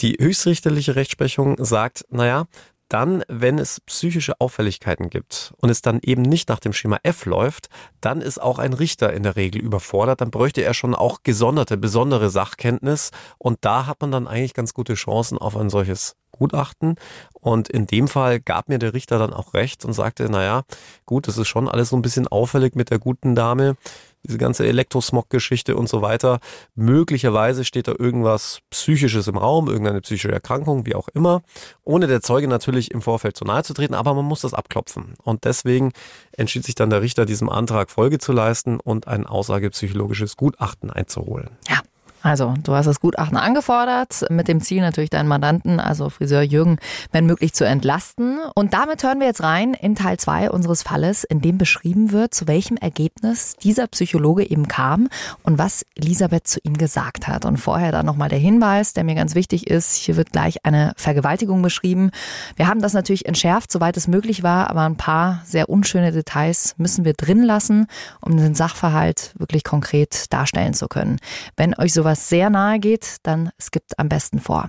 Die 0.00 0.16
höchstrichterliche 0.18 0.96
Rechtsprechung 0.96 1.62
sagt, 1.62 2.06
naja, 2.08 2.46
dann, 2.92 3.22
wenn 3.28 3.58
es 3.58 3.80
psychische 3.80 4.40
Auffälligkeiten 4.40 5.10
gibt 5.10 5.54
und 5.58 5.70
es 5.70 5.80
dann 5.80 6.00
eben 6.02 6.22
nicht 6.22 6.48
nach 6.48 6.60
dem 6.60 6.72
Schema 6.72 6.98
F 7.02 7.24
läuft, 7.24 7.68
dann 8.00 8.20
ist 8.20 8.42
auch 8.42 8.58
ein 8.58 8.72
Richter 8.72 9.12
in 9.12 9.22
der 9.22 9.36
Regel 9.36 9.62
überfordert. 9.62 10.20
Dann 10.20 10.30
bräuchte 10.30 10.62
er 10.62 10.74
schon 10.74 10.94
auch 10.94 11.22
gesonderte, 11.22 11.76
besondere 11.76 12.30
Sachkenntnis. 12.30 13.10
Und 13.38 13.58
da 13.62 13.86
hat 13.86 14.00
man 14.00 14.10
dann 14.10 14.26
eigentlich 14.28 14.54
ganz 14.54 14.74
gute 14.74 14.94
Chancen 14.94 15.38
auf 15.38 15.56
ein 15.56 15.70
solches 15.70 16.16
Gutachten. 16.32 16.96
Und 17.32 17.68
in 17.68 17.86
dem 17.86 18.08
Fall 18.08 18.40
gab 18.40 18.68
mir 18.68 18.78
der 18.78 18.92
Richter 18.92 19.18
dann 19.18 19.32
auch 19.32 19.54
recht 19.54 19.84
und 19.84 19.92
sagte, 19.92 20.28
naja, 20.28 20.62
gut, 21.06 21.28
das 21.28 21.38
ist 21.38 21.48
schon 21.48 21.68
alles 21.68 21.90
so 21.90 21.96
ein 21.96 22.02
bisschen 22.02 22.28
auffällig 22.28 22.74
mit 22.74 22.90
der 22.90 22.98
guten 22.98 23.34
Dame 23.34 23.76
diese 24.24 24.38
ganze 24.38 24.66
Elektrosmog-Geschichte 24.66 25.76
und 25.76 25.88
so 25.88 26.02
weiter. 26.02 26.40
Möglicherweise 26.74 27.64
steht 27.64 27.88
da 27.88 27.94
irgendwas 27.98 28.60
Psychisches 28.70 29.28
im 29.28 29.36
Raum, 29.36 29.68
irgendeine 29.68 30.00
psychische 30.00 30.32
Erkrankung, 30.32 30.86
wie 30.86 30.94
auch 30.94 31.08
immer, 31.08 31.42
ohne 31.84 32.06
der 32.06 32.20
Zeuge 32.20 32.48
natürlich 32.48 32.90
im 32.90 33.02
Vorfeld 33.02 33.36
zu 33.36 33.44
nahe 33.44 33.62
zu 33.62 33.74
treten, 33.74 33.94
aber 33.94 34.14
man 34.14 34.24
muss 34.24 34.42
das 34.42 34.54
abklopfen. 34.54 35.14
Und 35.22 35.44
deswegen 35.44 35.92
entschied 36.32 36.64
sich 36.64 36.74
dann 36.74 36.90
der 36.90 37.02
Richter, 37.02 37.26
diesem 37.26 37.48
Antrag 37.48 37.90
Folge 37.90 38.18
zu 38.18 38.32
leisten 38.32 38.80
und 38.80 39.08
ein 39.08 39.26
aussagepsychologisches 39.26 40.36
Gutachten 40.36 40.90
einzuholen. 40.90 41.50
Ja, 41.68 41.80
also, 42.22 42.54
du 42.62 42.74
hast 42.74 42.86
das 42.86 43.00
Gutachten 43.00 43.38
angefordert, 43.38 44.26
mit 44.28 44.46
dem 44.46 44.60
Ziel 44.60 44.82
natürlich 44.82 45.08
deinen 45.08 45.28
Mandanten, 45.28 45.80
also 45.80 46.10
Friseur 46.10 46.42
Jürgen, 46.42 46.78
wenn 47.12 47.24
möglich 47.24 47.54
zu 47.54 47.64
entlasten. 47.64 48.40
Und 48.54 48.74
damit 48.74 49.02
hören 49.02 49.20
wir 49.20 49.26
jetzt 49.26 49.42
rein 49.42 49.72
in 49.72 49.94
Teil 49.94 50.18
2 50.18 50.50
unseres 50.50 50.82
Falles, 50.82 51.24
in 51.24 51.40
dem 51.40 51.56
beschrieben 51.56 52.12
wird, 52.12 52.34
zu 52.34 52.46
welchem 52.46 52.76
Ergebnis 52.76 53.56
dieser 53.56 53.86
Psychologe 53.86 54.48
eben 54.48 54.68
kam 54.68 55.08
und 55.44 55.58
was 55.58 55.86
Elisabeth 55.94 56.46
zu 56.46 56.60
ihm 56.62 56.76
gesagt 56.76 57.26
hat. 57.26 57.46
Und 57.46 57.56
vorher 57.56 57.90
dann 57.90 58.04
nochmal 58.04 58.28
der 58.28 58.38
Hinweis, 58.38 58.92
der 58.92 59.04
mir 59.04 59.14
ganz 59.14 59.34
wichtig 59.34 59.66
ist. 59.68 59.96
Hier 59.96 60.16
wird 60.16 60.30
gleich 60.30 60.64
eine 60.66 60.92
Vergewaltigung 60.96 61.62
beschrieben. 61.62 62.10
Wir 62.56 62.68
haben 62.68 62.82
das 62.82 62.92
natürlich 62.92 63.26
entschärft, 63.26 63.72
soweit 63.72 63.96
es 63.96 64.08
möglich 64.08 64.42
war, 64.42 64.68
aber 64.68 64.82
ein 64.82 64.96
paar 64.96 65.40
sehr 65.46 65.70
unschöne 65.70 66.12
Details 66.12 66.74
müssen 66.76 67.06
wir 67.06 67.14
drin 67.14 67.42
lassen, 67.42 67.86
um 68.20 68.36
den 68.36 68.54
Sachverhalt 68.54 69.32
wirklich 69.38 69.64
konkret 69.64 70.30
darstellen 70.30 70.74
zu 70.74 70.86
können. 70.86 71.18
Wenn 71.56 71.74
euch 71.78 71.94
sowas 71.94 72.09
sowas 72.10 72.28
sehr 72.28 72.50
nahe 72.50 72.78
geht, 72.80 73.16
dann 73.22 73.50
skippt 73.60 73.98
am 73.98 74.08
besten 74.08 74.40
vor. 74.40 74.68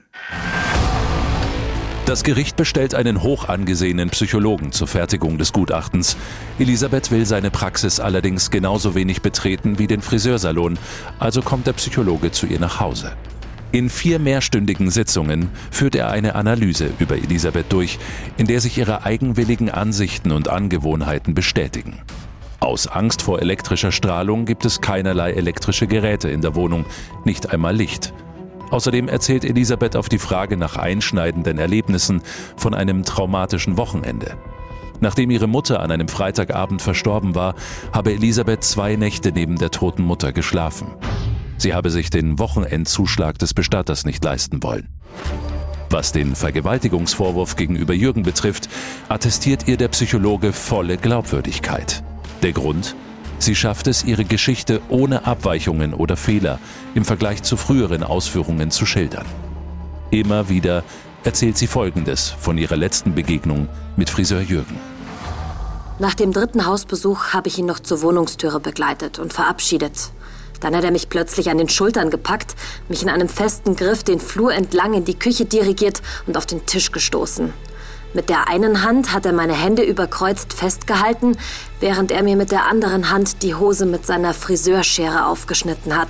Das 2.06 2.24
Gericht 2.24 2.56
bestellt 2.56 2.94
einen 2.94 3.24
hoch 3.24 3.48
angesehenen 3.48 4.10
Psychologen 4.10 4.72
zur 4.72 4.88
Fertigung 4.88 5.38
des 5.38 5.54
Gutachtens. 5.54 6.18
Elisabeth 6.60 7.10
will 7.10 7.25
seine 7.25 7.50
Praxis 7.51 8.00
allerdings 8.00 8.51
genauso 8.51 8.96
wenig 8.96 9.22
betreten 9.22 9.80
wie 9.80 9.88
den 9.88 10.01
Friseursalon, 10.01 10.77
also 11.20 11.42
kommt 11.42 11.68
der 11.68 11.74
Psychologe 11.74 12.32
zu 12.32 12.48
ihr 12.48 12.60
nach 12.60 12.80
Hause. 12.80 13.13
In 13.72 13.89
vier 13.89 14.20
mehrstündigen 14.20 14.89
Sitzungen 14.89 15.50
führt 15.72 15.96
er 15.96 16.12
eine 16.12 16.36
Analyse 16.36 16.89
über 17.00 17.15
Elisabeth 17.15 17.72
durch, 17.72 17.98
in 18.38 18.46
der 18.46 18.60
sich 18.60 18.77
ihre 18.77 19.04
eigenwilligen 19.04 19.70
Ansichten 19.70 20.32
und 20.32 20.50
Angewohnheiten 20.50 21.34
bestätigen. 21.34 22.01
Aus 22.62 22.86
Angst 22.86 23.24
vor 23.24 23.41
elektrischer 23.41 23.91
Strahlung 23.91 24.46
gibt 24.46 24.65
es 24.65 24.82
keinerlei 24.82 25.32
elektrische 25.32 25.88
Geräte 25.88 26.30
in 26.30 26.41
der 26.41 26.53
Wohnung, 26.53 26.86
nicht 27.25 27.50
einmal 27.50 27.75
Licht. 27.75 28.13
Außerdem 28.70 29.08
erzählt 29.08 29.44
Elisabeth 29.44 29.96
auf 29.96 30.10
die 30.10 30.20
Frage 30.20 30.58
nach 30.58 30.77
einschneidenden 30.77 31.58
Erlebnissen 31.58 32.22
von 32.56 32.75
einem 32.75 33.03
traumatischen 33.03 33.77
Wochenende. 33.77 34.38
Nachdem 35.00 35.32
ihre 35.32 35.48
Mutter 35.48 35.80
an 35.80 35.89
einem 35.89 36.08
Freitagabend 36.08 36.84
verstorben 36.84 37.34
war, 37.34 37.56
habe 37.91 38.13
Elisabeth 38.13 38.63
zwei 38.63 38.96
Nächte 38.96 39.32
neben 39.32 39.58
der 39.58 39.72
toten 39.72 40.03
Mutter 40.03 40.32
geschlafen. 40.32 40.88
Sie 41.58 41.74
habe 41.74 41.89
sich 41.89 42.12
den 42.12 42.38
Wochenendzuschlag 42.38 43.39
des 43.39 43.56
Bestatters 43.56 44.06
nicht 44.06 44.24
leisten 44.24 44.62
wollen. 44.62 44.88
Was 45.89 46.12
den 46.12 46.36
Vergewaltigungsvorwurf 46.36 47.56
gegenüber 47.56 47.96
Jürgen 47.96 48.22
betrifft, 48.22 48.70
attestiert 49.10 49.68
ihr 49.68 49.77
der 49.77 49.88
Psychologe 49.88 50.53
volle 50.53 50.98
Glaubwürdigkeit. 50.98 52.03
Der 52.41 52.53
Grund? 52.53 52.95
Sie 53.38 53.55
schafft 53.55 53.88
es, 53.88 54.03
ihre 54.03 54.25
Geschichte 54.25 54.81
ohne 54.89 55.25
Abweichungen 55.25 55.93
oder 55.93 56.17
Fehler 56.17 56.60
im 56.95 57.05
Vergleich 57.05 57.43
zu 57.43 57.57
früheren 57.57 58.03
Ausführungen 58.03 58.71
zu 58.71 58.86
schildern. 58.86 59.25
Immer 60.12 60.50
wieder 60.50 60.83
erzählt 61.24 61.57
sie 61.57 61.67
Folgendes 61.67 62.29
von 62.29 62.57
ihrer 62.57 62.77
letzten 62.77 63.13
Begegnung 63.13 63.67
mit 63.95 64.10
Friseur 64.10 64.41
Jürgen. 64.41 64.79
Nach 66.00 66.15
dem 66.15 66.33
dritten 66.33 66.65
Hausbesuch 66.65 67.33
habe 67.33 67.48
ich 67.48 67.60
ihn 67.60 67.67
noch 67.67 67.79
zur 67.79 68.01
Wohnungstüre 68.01 68.60
begleitet 68.60 69.19
und 69.19 69.33
verabschiedet. 69.33 70.12
Dann 70.60 70.75
hat 70.75 70.83
er 70.83 70.91
mich 70.91 71.10
plötzlich 71.10 71.50
an 71.50 71.60
den 71.60 71.69
Schultern 71.69 72.10
gepackt, 72.10 72.55
mich 72.89 73.03
in 73.03 73.10
einem 73.10 73.29
festen 73.29 73.75
Griff 73.75 74.03
den 74.03 74.19
Flur 74.19 74.53
entlang 74.53 74.93
in 74.93 75.05
die 75.05 75.17
Küche 75.17 75.45
dirigiert 75.45 76.01
und 76.25 76.38
auf 76.38 76.45
den 76.45 76.65
Tisch 76.65 76.91
gestoßen. 76.91 77.53
Mit 78.13 78.30
der 78.30 78.50
einen 78.50 78.84
Hand 78.84 79.13
hat 79.13 79.25
er 79.25 79.32
meine 79.32 79.53
Hände 79.53 79.84
überkreuzt 79.84 80.51
festgehalten, 80.53 81.38
während 81.80 82.12
er 82.12 82.24
mir 82.24 82.36
mit 82.36 82.51
der 82.51 82.65
anderen 82.65 83.10
Hand 83.10 83.41
die 83.41 83.56
Hose 83.56 83.86
mit 83.86 84.06
seiner 84.06 84.34
Friseurschere 84.34 85.27
aufgeschnitten 85.27 85.96
hat. 85.96 86.10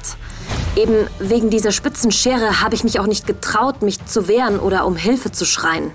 Eben 0.76 1.08
wegen 1.20 1.52
dieser 1.52 1.72
spitzen 1.72 2.12
Schere 2.12 2.62
habe 2.62 2.74
ich 2.74 2.84
mich 2.84 3.00
auch 3.00 3.06
nicht 3.06 3.28
getraut, 3.28 3.84
mich 3.84 4.04
zu 4.06 4.28
wehren 4.28 4.60
oder 4.60 4.88
um 4.88 4.96
Hilfe 4.96 5.32
zu 5.32 5.46
schreien. 5.46 5.92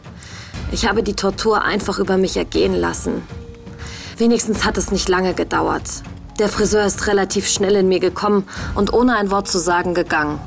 Ich 0.71 0.89
habe 0.89 1.03
die 1.03 1.15
Tortur 1.15 1.63
einfach 1.63 1.99
über 1.99 2.17
mich 2.17 2.37
ergehen 2.37 2.75
lassen. 2.75 3.23
Wenigstens 4.17 4.65
hat 4.65 4.79
es 4.79 4.93
nicht 4.93 5.09
lange 5.09 5.35
gedauert. 5.35 6.03
Der 6.39 6.49
Friseur 6.49 6.85
ist 6.85 7.07
relativ 7.09 7.49
schnell 7.49 7.75
in 7.77 7.89
mir 7.89 8.01
gekommen 8.01 8.47
und 8.75 8.93
ohne 8.93 9.17
ein 9.17 9.31
Wort 9.31 9.49
zu 9.49 9.59
sagen 9.59 9.95
gegangen. 9.95 10.39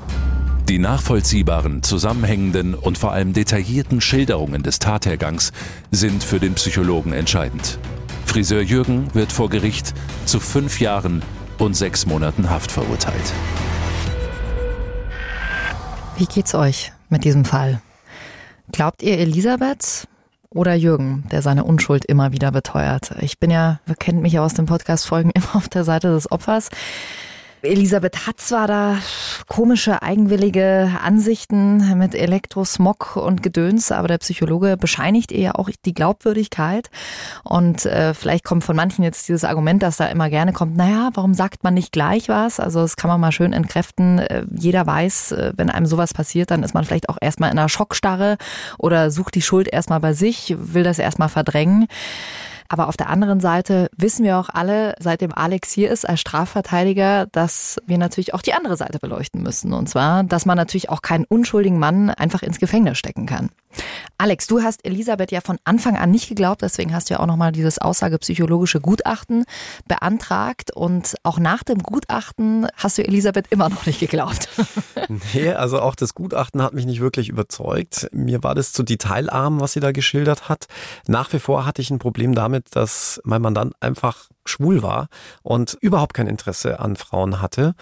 Die 0.70 0.78
nachvollziehbaren, 0.78 1.82
zusammenhängenden 1.82 2.76
und 2.76 2.96
vor 3.00 3.12
allem 3.12 3.34
detaillierten 3.34 4.02
Schilderungen 4.02 4.62
des 4.62 4.78
Tathergangs 4.78 5.52
sind 5.90 6.24
für 6.24 6.40
den 6.40 6.54
Psychologen 6.54 7.12
entscheidend. 7.12 7.80
Friseur 8.28 8.62
Jürgen 8.62 9.12
wird 9.16 9.32
vor 9.32 9.50
Gericht 9.50 9.96
zu 10.26 10.40
fünf 10.40 10.80
Jahren 10.80 11.24
und 11.58 11.76
sechs 11.76 12.06
Monaten 12.06 12.52
Haft 12.52 12.72
verurteilt. 12.72 13.34
Wie 16.18 16.28
geht's 16.28 16.54
euch 16.54 16.92
mit 17.10 17.24
diesem 17.24 17.46
Fall? 17.46 17.82
Glaubt 18.72 19.02
ihr 19.02 19.18
Elisabeth 19.18 20.08
oder 20.52 20.76
Jürgen, 20.76 21.24
der 21.32 21.42
seine 21.42 21.64
Unschuld 21.64 22.06
immer 22.06 22.32
wieder 22.32 22.52
beteuert? 22.52 23.16
Ich 23.22 23.40
bin 23.40 23.50
ja, 23.50 23.80
kennt 23.98 24.22
mich 24.22 24.34
ja 24.34 24.46
aus 24.46 24.54
den 24.54 24.68
Podcast-Folgen, 24.68 25.32
immer 25.34 25.56
auf 25.56 25.68
der 25.68 25.84
Seite 25.84 26.10
des 26.10 26.32
Opfers. 26.32 26.70
Elisabeth 27.62 28.26
hat 28.26 28.40
zwar 28.40 28.68
da 28.68 28.98
komische, 29.48 30.02
eigenwillige 30.02 30.92
Ansichten 31.04 31.98
mit 31.98 32.16
Elektrosmog 32.16 33.18
und 33.18 33.44
Gedöns, 33.44 33.92
aber 33.92 34.08
der 34.08 34.18
Psychologe 34.20 34.78
bescheinigt 34.78 35.32
ihr 35.32 35.40
ja 35.42 35.56
auch 35.56 35.70
die 35.86 35.94
Glaubwürdigkeit. 35.94 36.90
Und 37.44 37.86
äh, 37.86 38.14
vielleicht 38.14 38.46
kommt 38.46 38.64
von 38.64 38.76
manchen 38.76 39.04
jetzt 39.04 39.28
dieses 39.28 39.44
Argument, 39.44 39.84
dass 39.84 39.98
da 39.98 40.06
immer 40.08 40.30
gerne 40.30 40.54
kommt, 40.54 40.78
naja, 40.78 41.10
warum 41.14 41.34
sagt 41.34 41.64
man 41.64 41.74
nicht 41.74 41.92
gleich 41.92 42.30
was? 42.30 42.60
Also 42.60 42.82
das 42.82 42.96
kann 42.96 43.10
man 43.10 43.20
mal 43.20 43.32
schön 43.32 43.52
entkräften. 43.52 44.20
Äh, 44.20 44.46
jeder 44.56 44.88
weiß, 44.88 45.34
äh, 45.34 45.54
wenn 45.58 45.70
einem 45.70 45.86
sowas 45.86 46.14
passiert, 46.14 46.52
dann 46.52 46.64
ist 46.64 46.74
man 46.74 46.86
vielleicht 46.86 47.10
auch 47.10 47.18
erstmal 47.20 47.52
in 47.52 47.60
einer 47.60 47.70
Schockstarre 47.70 48.38
oder 48.78 49.12
sucht 49.12 49.36
die 49.36 49.42
Schuld 49.42 49.68
erstmal 49.68 50.00
bei 50.00 50.14
sich, 50.14 50.56
will 50.58 50.84
das 50.84 51.00
erstmal 51.00 51.30
verdrängen. 51.30 51.88
Aber 52.70 52.88
auf 52.88 52.98
der 52.98 53.10
anderen 53.10 53.40
Seite 53.40 53.90
wissen 53.98 54.24
wir 54.24 54.38
auch 54.38 54.50
alle, 54.50 54.96
seitdem 55.00 55.34
Alex 55.34 55.72
hier 55.72 55.90
ist 55.90 56.08
als 56.08 56.22
Strafverteidiger, 56.22 57.26
dass 57.26 57.78
wir 57.88 57.98
natürlich 57.98 58.36
auch 58.36 58.44
die 58.44 58.54
andere 58.54 58.78
Seite 58.78 59.00
beleuchten 59.00 59.42
müssen. 59.42 59.74
Und 59.74 59.90
zwar, 59.90 60.24
dass 60.24 60.46
man 60.46 60.56
natürlich 60.56 60.90
auch 60.90 61.02
keinen 61.02 61.26
unschuldigen 61.26 61.80
Mann 61.80 62.12
einfach 62.12 62.44
ins 62.44 62.60
Gefängnis 62.60 63.00
stecken 63.00 63.26
kann. 63.26 63.50
Alex, 64.18 64.48
du 64.48 64.62
hast 64.62 64.86
Elisabeth 64.86 65.32
ja 65.32 65.42
von 65.42 65.58
Anfang 65.64 65.96
an 65.96 66.12
nicht 66.12 66.28
geglaubt, 66.28 66.62
deswegen 66.62 66.94
hast 66.94 67.10
du 67.10 67.14
ja 67.14 67.20
auch 67.22 67.26
nochmal 67.26 67.52
dieses 67.52 67.80
aussagepsychologische 67.80 68.82
Gutachten 68.82 69.46
beantragt 69.88 70.72
und 70.76 71.16
auch 71.24 71.40
nach 71.40 71.64
dem 71.64 71.82
Gutachten 71.82 72.68
hast 72.76 72.98
du 72.98 73.04
Elisabeth 73.04 73.46
immer 73.50 73.70
noch 73.70 73.86
nicht 73.86 74.00
geglaubt. 74.00 74.50
Nee, 75.34 75.54
also 75.54 75.80
auch 75.82 75.96
das 75.96 76.14
Gutachten 76.14 76.62
hat 76.62 76.74
mich 76.74 76.86
nicht 76.86 77.00
wirklich 77.00 77.30
überzeugt. 77.30 78.10
Mir 78.12 78.44
war 78.44 78.54
das 78.54 78.74
zu 78.74 78.84
detailarm, 78.84 79.60
was 79.60 79.74
sie 79.74 79.80
da 79.80 79.92
geschildert 79.92 80.50
hat. 80.50 80.68
Nach 81.08 81.34
wie 81.34 81.40
vor 81.40 81.66
hatte 81.66 81.82
ich 81.82 81.90
ein 81.90 82.00
Problem 82.00 82.36
damit, 82.36 82.59
dass 82.72 83.22
mein 83.24 83.42
Mandant 83.42 83.74
einfach 83.80 84.30
schwul 84.46 84.82
war 84.82 85.08
und 85.44 85.78
überhaupt 85.80 86.14
kein 86.14 86.28
Interesse 86.28 86.80
an 86.80 86.96
Frauen 86.96 87.42
hatte. 87.42 87.76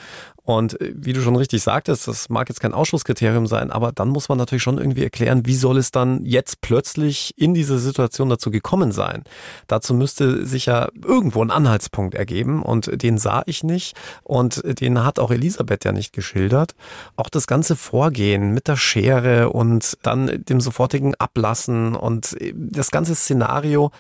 Und 0.44 0.80
äh, 0.80 0.94
wie 0.96 1.12
du 1.12 1.22
schon 1.22 1.36
richtig 1.36 1.62
sagtest, 1.62 2.08
das 2.08 2.30
mag 2.30 2.48
jetzt 2.48 2.62
kein 2.62 2.74
Ausschlusskriterium 2.74 3.48
sein, 3.48 3.70
aber 3.70 3.92
dann 3.92 4.08
muss 4.08 4.30
man 4.30 4.38
natürlich 4.38 4.64
schon 4.64 4.78
irgendwie 4.78 5.04
erklären, 5.04 5.46
wie 5.46 5.56
soll 5.56 5.78
es 5.78 5.92
dann 5.92 6.26
jetzt 6.26 6.62
plötzlich 6.62 7.34
in 7.38 7.54
dieser 7.54 7.80
Situation 7.80 8.30
dazu 8.30 8.50
gekommen 8.50 8.94
sein. 8.94 9.24
Dazu 9.68 9.94
müsste 9.94 10.46
sich 10.46 10.68
ja 10.68 10.88
irgendwo 11.04 11.42
ein 11.42 11.52
Anhaltspunkt 11.52 12.16
ergeben 12.16 12.64
und 12.64 13.02
den 13.02 13.18
sah 13.18 13.44
ich 13.46 13.64
nicht 13.64 13.98
und 14.24 14.62
den 14.80 15.04
hat 15.04 15.20
auch 15.20 15.32
Elisabeth 15.32 15.84
ja 15.84 15.92
nicht 15.92 16.14
geschildert. 16.14 16.76
Auch 17.18 17.30
das 17.30 17.46
ganze 17.46 17.76
Vorgehen 17.76 18.54
mit 18.54 18.70
der 18.70 18.78
Schere 18.78 19.50
und 19.50 19.98
dann 20.02 20.46
dem 20.46 20.62
sofortigen 20.62 21.14
Ablassen 21.16 21.94
und 21.94 22.40
äh, 22.42 22.54
das 22.56 22.92
ganze 22.92 23.16
Szenario, 23.16 23.92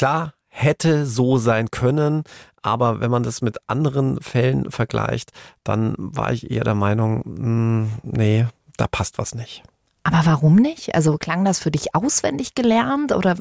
klar, 0.00 0.32
hätte 0.48 1.04
so 1.04 1.36
sein 1.36 1.70
können. 1.70 2.24
Aber 2.62 3.00
wenn 3.00 3.10
man 3.10 3.22
das 3.22 3.42
mit 3.42 3.58
anderen 3.66 4.18
Fällen 4.22 4.70
vergleicht, 4.70 5.30
dann 5.62 5.94
war 5.98 6.32
ich 6.32 6.50
eher 6.50 6.64
der 6.64 6.74
Meinung, 6.74 7.22
mh, 7.26 7.42
hm, 7.42 7.90
nee, 8.02 8.46
da 8.78 8.86
passt 8.86 9.18
was 9.18 9.34
nicht. 9.34 9.62
Aber 10.02 10.22
warum 10.24 10.56
nicht? 10.56 10.94
Also 10.94 11.18
klang 11.18 11.44
das 11.44 11.58
für 11.58 11.70
dich 11.70 11.94
auswendig 11.94 12.54
gelernt 12.54 13.12
oder? 13.12 13.36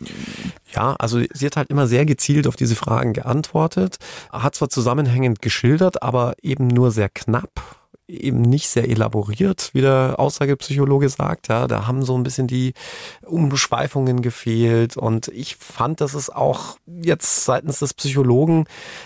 Ja, 0.73 0.95
also 0.99 1.21
sie 1.33 1.45
hat 1.45 1.55
halt 1.55 1.69
immer 1.69 1.87
sehr 1.87 2.05
gezielt 2.05 2.45
auf 2.45 2.57
diese 2.57 2.75
Fragen 2.75 3.13
geantwortet, 3.13 3.95
hat 4.29 4.55
zwar 4.55 4.67
zusammenhängend 4.69 5.41
geschildert, 5.41 6.03
aber 6.03 6.33
eben 6.41 6.67
nur 6.67 6.91
sehr 6.91 7.07
knapp 7.07 7.78
eben 8.09 8.41
nicht 8.41 8.67
sehr 8.69 8.89
elaboriert, 8.89 9.69
wie 9.73 9.81
der 9.81 10.15
Aussagepsychologe 10.17 11.09
sagt. 11.09 11.47
Ja, 11.47 11.67
da 11.67 11.87
haben 11.87 12.03
so 12.03 12.17
ein 12.17 12.23
bisschen 12.23 12.47
die 12.47 12.73
Umschweifungen 13.25 14.21
gefehlt. 14.21 14.97
Und 14.97 15.27
ich 15.29 15.55
fand, 15.55 16.01
dass 16.01 16.13
es 16.13 16.29
auch 16.29 16.77
jetzt 17.01 17.45
seitens 17.45 17.79
des 17.79 17.93
Psychologen 17.93 18.65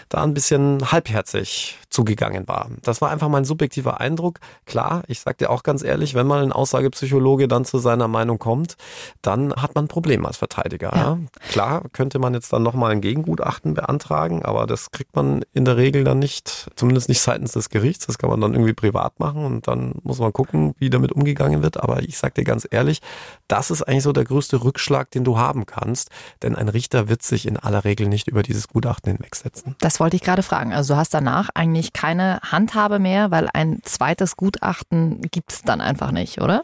da 0.09 0.23
ein 0.23 0.33
bisschen 0.33 0.91
halbherzig 0.91 1.77
zugegangen 1.89 2.47
war. 2.47 2.69
Das 2.81 3.01
war 3.01 3.11
einfach 3.11 3.29
mein 3.29 3.45
subjektiver 3.45 3.99
Eindruck. 3.99 4.39
Klar, 4.65 5.03
ich 5.07 5.19
sag 5.19 5.37
dir 5.37 5.51
auch 5.51 5.61
ganz 5.61 5.83
ehrlich, 5.83 6.15
wenn 6.15 6.25
mal 6.25 6.41
ein 6.41 6.51
Aussagepsychologe 6.51 7.47
dann 7.47 7.65
zu 7.65 7.77
seiner 7.77 8.07
Meinung 8.07 8.39
kommt, 8.39 8.77
dann 9.21 9.53
hat 9.53 9.75
man 9.75 9.85
ein 9.85 9.89
Problem 9.89 10.25
als 10.25 10.37
Verteidiger. 10.37 10.91
Ja. 10.95 11.03
Ja. 11.03 11.19
Klar, 11.49 11.83
könnte 11.91 12.17
man 12.17 12.33
jetzt 12.33 12.51
dann 12.53 12.63
nochmal 12.63 12.91
ein 12.91 13.01
Gegengutachten 13.01 13.73
beantragen, 13.73 14.43
aber 14.43 14.65
das 14.65 14.91
kriegt 14.91 15.15
man 15.15 15.43
in 15.53 15.65
der 15.65 15.77
Regel 15.77 16.03
dann 16.03 16.19
nicht, 16.19 16.71
zumindest 16.75 17.09
nicht 17.09 17.21
seitens 17.21 17.51
des 17.51 17.69
Gerichts. 17.69 18.07
Das 18.07 18.17
kann 18.17 18.29
man 18.29 18.41
dann 18.41 18.53
irgendwie 18.53 18.73
privat 18.73 18.92
machen 19.19 19.45
und 19.45 19.67
dann 19.67 19.95
muss 20.03 20.19
man 20.19 20.31
gucken, 20.33 20.73
wie 20.77 20.89
damit 20.89 21.11
umgegangen 21.11 21.61
wird. 21.61 21.81
Aber 21.81 22.01
ich 22.03 22.17
sag 22.17 22.35
dir 22.35 22.43
ganz 22.43 22.67
ehrlich, 22.69 23.01
das 23.47 23.71
ist 23.71 23.81
eigentlich 23.83 24.03
so 24.03 24.13
der 24.13 24.23
größte 24.23 24.63
Rückschlag, 24.63 25.11
den 25.11 25.23
du 25.23 25.37
haben 25.37 25.65
kannst, 25.65 26.09
denn 26.41 26.55
ein 26.55 26.69
Richter 26.69 27.09
wird 27.09 27.23
sich 27.23 27.45
in 27.45 27.57
aller 27.57 27.83
Regel 27.83 28.07
nicht 28.07 28.27
über 28.27 28.43
dieses 28.43 28.67
Gutachten 28.67 29.13
hinwegsetzen. 29.13 29.75
Das 29.79 29.99
wollte 29.99 30.15
ich 30.15 30.21
gerade 30.21 30.43
fragen. 30.43 30.73
Also 30.73 30.93
du 30.93 30.99
hast 30.99 31.13
danach 31.13 31.49
eigentlich 31.53 31.93
keine 31.93 32.39
Handhabe 32.41 32.99
mehr, 32.99 33.31
weil 33.31 33.49
ein 33.53 33.79
zweites 33.83 34.37
Gutachten 34.37 35.21
gibt 35.31 35.51
es 35.51 35.61
dann 35.61 35.81
einfach 35.81 36.11
nicht, 36.11 36.41
oder? 36.41 36.63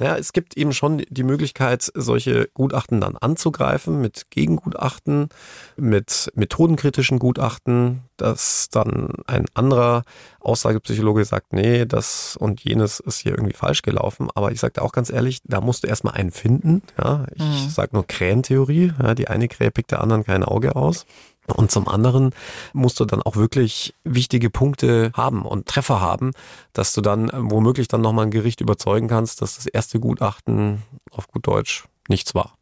Ja, 0.00 0.16
es 0.16 0.32
gibt 0.32 0.56
eben 0.56 0.72
schon 0.72 1.02
die 1.10 1.22
Möglichkeit, 1.24 1.90
solche 1.94 2.48
Gutachten 2.54 3.02
dann 3.02 3.18
anzugreifen 3.18 4.00
mit 4.00 4.30
Gegengutachten, 4.30 5.28
mit 5.76 6.32
methodenkritischen 6.34 7.18
Gutachten, 7.18 8.02
dass 8.16 8.68
dann 8.70 9.10
ein 9.26 9.44
anderer 9.52 10.04
Aussagepsychologe 10.40 11.24
sagt, 11.26 11.52
nee, 11.52 11.84
das 11.84 12.36
und 12.36 12.64
jenes 12.64 13.00
ist 13.00 13.18
hier 13.18 13.32
irgendwie 13.32 13.52
falsch 13.52 13.82
gelaufen. 13.82 14.28
Aber 14.34 14.52
ich 14.52 14.60
sage 14.60 14.80
auch 14.80 14.92
ganz 14.92 15.10
ehrlich, 15.10 15.40
da 15.44 15.60
musst 15.60 15.84
du 15.84 15.88
erstmal 15.88 16.14
einen 16.14 16.30
finden. 16.30 16.82
Ja, 16.98 17.26
ich 17.34 17.42
mhm. 17.42 17.68
sage 17.68 17.90
nur 17.92 18.06
Krähentheorie. 18.06 18.92
Ja, 19.02 19.14
die 19.14 19.28
eine 19.28 19.48
Krähe 19.48 19.70
pickt 19.70 19.90
der 19.90 20.00
anderen 20.00 20.24
kein 20.24 20.44
Auge 20.44 20.76
aus. 20.76 21.04
Und 21.50 21.70
zum 21.70 21.88
anderen 21.88 22.34
musst 22.72 23.00
du 23.00 23.04
dann 23.04 23.22
auch 23.22 23.36
wirklich 23.36 23.94
wichtige 24.04 24.50
Punkte 24.50 25.10
haben 25.14 25.44
und 25.44 25.66
Treffer 25.66 26.00
haben, 26.00 26.32
dass 26.72 26.92
du 26.92 27.00
dann 27.00 27.30
womöglich 27.32 27.88
dann 27.88 28.00
nochmal 28.00 28.26
ein 28.26 28.30
Gericht 28.30 28.60
überzeugen 28.60 29.08
kannst, 29.08 29.42
dass 29.42 29.56
das 29.56 29.66
erste 29.66 30.00
Gutachten 30.00 30.82
auf 31.10 31.28
gut 31.28 31.46
Deutsch 31.46 31.84
nichts 32.08 32.34
war. 32.34 32.54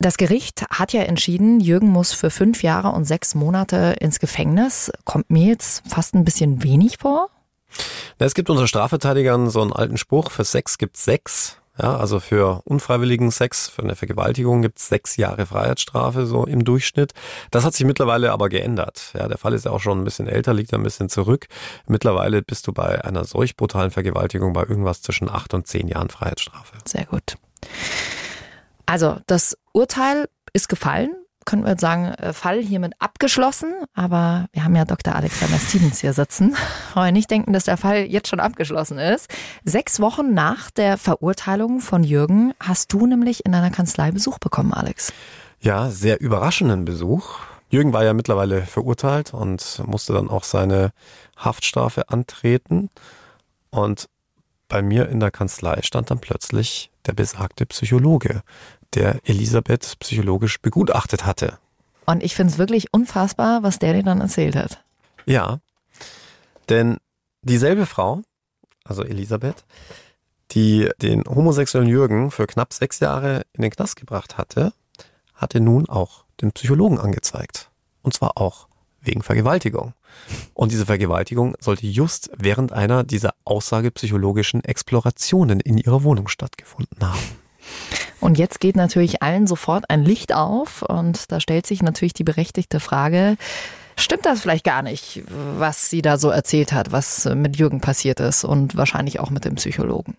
Das 0.00 0.16
Gericht 0.16 0.64
hat 0.70 0.92
ja 0.92 1.02
entschieden, 1.02 1.58
Jürgen 1.58 1.88
muss 1.88 2.12
für 2.12 2.30
fünf 2.30 2.62
Jahre 2.62 2.90
und 2.90 3.04
sechs 3.04 3.34
Monate 3.34 3.96
ins 3.98 4.20
Gefängnis. 4.20 4.92
Kommt 5.04 5.30
mir 5.30 5.48
jetzt 5.48 5.82
fast 5.88 6.14
ein 6.14 6.24
bisschen 6.24 6.62
wenig 6.62 6.98
vor. 6.98 7.30
Es 8.18 8.34
gibt 8.34 8.48
unter 8.48 8.66
Strafverteidigern 8.66 9.50
so 9.50 9.60
einen 9.60 9.72
alten 9.72 9.96
Spruch, 9.96 10.30
für 10.30 10.44
sechs 10.44 10.78
gibt 10.78 10.96
sechs. 10.96 11.56
Ja, 11.80 11.96
also 11.96 12.18
für 12.18 12.62
unfreiwilligen 12.64 13.30
Sex, 13.30 13.68
für 13.68 13.82
eine 13.82 13.94
Vergewaltigung 13.94 14.62
gibt 14.62 14.78
es 14.78 14.88
sechs 14.88 15.16
Jahre 15.16 15.46
Freiheitsstrafe 15.46 16.26
so 16.26 16.44
im 16.44 16.64
Durchschnitt. 16.64 17.12
Das 17.52 17.64
hat 17.64 17.74
sich 17.74 17.86
mittlerweile 17.86 18.32
aber 18.32 18.48
geändert. 18.48 19.12
Ja, 19.14 19.28
der 19.28 19.38
Fall 19.38 19.52
ist 19.52 19.64
ja 19.64 19.70
auch 19.70 19.80
schon 19.80 20.00
ein 20.00 20.04
bisschen 20.04 20.26
älter, 20.26 20.54
liegt 20.54 20.74
ein 20.74 20.82
bisschen 20.82 21.08
zurück. 21.08 21.46
Mittlerweile 21.86 22.42
bist 22.42 22.66
du 22.66 22.72
bei 22.72 23.04
einer 23.04 23.24
solch 23.24 23.56
brutalen 23.56 23.92
Vergewaltigung 23.92 24.52
bei 24.52 24.62
irgendwas 24.62 25.02
zwischen 25.02 25.30
acht 25.30 25.54
und 25.54 25.68
zehn 25.68 25.86
Jahren 25.86 26.10
Freiheitsstrafe. 26.10 26.78
Sehr 26.84 27.06
gut. 27.06 27.36
Also 28.86 29.18
das 29.26 29.56
Urteil 29.72 30.28
ist 30.52 30.68
gefallen 30.68 31.14
könnten 31.48 31.64
wir 31.64 31.78
sagen, 31.78 32.08
äh, 32.08 32.32
Fall 32.34 32.60
hiermit 32.60 32.92
abgeschlossen. 32.98 33.72
Aber 33.94 34.46
wir 34.52 34.64
haben 34.64 34.76
ja 34.76 34.84
Dr. 34.84 35.14
Alexander 35.14 35.58
Stevens 35.58 36.00
hier 36.00 36.12
sitzen. 36.12 36.54
Wollen 36.94 37.14
nicht 37.14 37.30
denken, 37.30 37.54
dass 37.54 37.64
der 37.64 37.78
Fall 37.78 38.04
jetzt 38.04 38.28
schon 38.28 38.38
abgeschlossen 38.38 38.98
ist. 38.98 39.28
Sechs 39.64 39.98
Wochen 39.98 40.34
nach 40.34 40.70
der 40.70 40.98
Verurteilung 40.98 41.80
von 41.80 42.04
Jürgen 42.04 42.52
hast 42.60 42.92
du 42.92 43.06
nämlich 43.06 43.46
in 43.46 43.52
deiner 43.52 43.70
Kanzlei 43.70 44.10
Besuch 44.10 44.38
bekommen, 44.38 44.74
Alex. 44.74 45.12
Ja, 45.60 45.88
sehr 45.88 46.20
überraschenden 46.20 46.84
Besuch. 46.84 47.40
Jürgen 47.70 47.94
war 47.94 48.04
ja 48.04 48.12
mittlerweile 48.12 48.62
verurteilt 48.62 49.32
und 49.32 49.82
musste 49.86 50.12
dann 50.12 50.28
auch 50.28 50.44
seine 50.44 50.92
Haftstrafe 51.36 52.10
antreten. 52.10 52.90
Und 53.70 54.08
bei 54.68 54.82
mir 54.82 55.08
in 55.08 55.18
der 55.18 55.30
Kanzlei 55.30 55.80
stand 55.82 56.10
dann 56.10 56.20
plötzlich 56.20 56.90
der 57.06 57.14
besagte 57.14 57.64
Psychologe, 57.64 58.42
der 58.94 59.20
Elisabeth 59.24 59.96
psychologisch 60.00 60.60
begutachtet 60.60 61.26
hatte. 61.26 61.58
Und 62.06 62.22
ich 62.22 62.34
finde 62.34 62.52
es 62.52 62.58
wirklich 62.58 62.92
unfassbar, 62.92 63.62
was 63.62 63.78
der 63.78 63.92
dir 63.92 64.02
dann 64.02 64.20
erzählt 64.20 64.56
hat. 64.56 64.82
Ja, 65.26 65.60
denn 66.68 66.98
dieselbe 67.42 67.86
Frau, 67.86 68.22
also 68.84 69.04
Elisabeth, 69.04 69.64
die 70.52 70.88
den 71.02 71.24
homosexuellen 71.24 71.88
Jürgen 71.88 72.30
für 72.30 72.46
knapp 72.46 72.72
sechs 72.72 73.00
Jahre 73.00 73.42
in 73.52 73.62
den 73.62 73.70
Knast 73.70 73.96
gebracht 73.96 74.38
hatte, 74.38 74.72
hatte 75.34 75.60
nun 75.60 75.88
auch 75.88 76.24
den 76.40 76.52
Psychologen 76.52 76.98
angezeigt. 76.98 77.70
Und 78.02 78.14
zwar 78.14 78.38
auch 78.38 78.68
wegen 79.00 79.22
Vergewaltigung. 79.22 79.94
Und 80.54 80.72
diese 80.72 80.86
Vergewaltigung 80.86 81.54
sollte 81.60 81.86
just 81.86 82.30
während 82.36 82.72
einer 82.72 83.04
dieser 83.04 83.34
aussagepsychologischen 83.44 84.64
Explorationen 84.64 85.60
in 85.60 85.78
ihrer 85.78 86.02
Wohnung 86.02 86.28
stattgefunden 86.28 87.06
haben. 87.06 87.18
Und 88.20 88.38
jetzt 88.38 88.60
geht 88.60 88.76
natürlich 88.76 89.22
allen 89.22 89.46
sofort 89.46 89.90
ein 89.90 90.04
Licht 90.04 90.34
auf 90.34 90.82
und 90.82 91.30
da 91.30 91.40
stellt 91.40 91.66
sich 91.66 91.82
natürlich 91.82 92.14
die 92.14 92.24
berechtigte 92.24 92.80
Frage, 92.80 93.36
stimmt 93.96 94.26
das 94.26 94.40
vielleicht 94.40 94.64
gar 94.64 94.82
nicht, 94.82 95.22
was 95.28 95.90
sie 95.90 96.02
da 96.02 96.18
so 96.18 96.30
erzählt 96.30 96.72
hat, 96.72 96.92
was 96.92 97.26
mit 97.26 97.56
Jürgen 97.56 97.80
passiert 97.80 98.20
ist 98.20 98.44
und 98.44 98.76
wahrscheinlich 98.76 99.20
auch 99.20 99.30
mit 99.30 99.44
dem 99.44 99.54
Psychologen? 99.54 100.16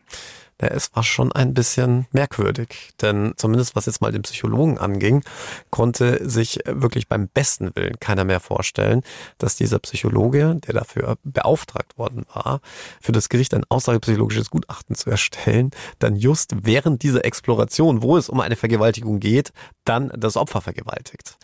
Ja, 0.62 0.68
es 0.70 0.94
war 0.96 1.04
schon 1.04 1.32
ein 1.32 1.54
bisschen 1.54 2.08
merkwürdig, 2.12 2.92
denn 3.01 3.34
zumindest 3.38 3.75
was 3.75 3.86
jetzt 3.86 4.01
mal 4.01 4.12
den 4.12 4.24
Psychologen 4.24 4.78
anging, 4.78 5.24
konnte 5.70 6.28
sich 6.30 6.60
wirklich 6.66 7.08
beim 7.08 7.28
besten 7.28 7.75
Willen 7.75 8.00
keiner 8.00 8.25
mehr 8.25 8.39
vorstellen, 8.39 9.04
dass 9.38 9.56
dieser 9.56 9.80
Psychologe, 9.80 10.58
der 10.68 10.74
dafür 10.74 11.18
beauftragt 11.24 11.98
worden 11.98 12.25
war, 12.34 12.60
für 13.01 13.12
das 13.12 13.30
Gericht 13.30 13.54
ein 13.54 13.63
aussagepsychologisches 13.70 14.50
Gutachten 14.50 14.96
zu 14.96 15.10
erstellen, 15.10 15.72
dann 16.00 16.16
just 16.16 16.54
während 16.63 17.04
dieser 17.04 17.24
Exploration, 17.24 18.01
wo 18.01 18.18
es 18.18 18.30
um 18.30 18.39
eine 18.39 18.56
Vergewaltigung 18.56 19.20
geht, 19.20 19.54
dann 19.86 20.12
das 20.16 20.38
Opfer 20.38 20.62
vergewaltigt. 20.62 21.38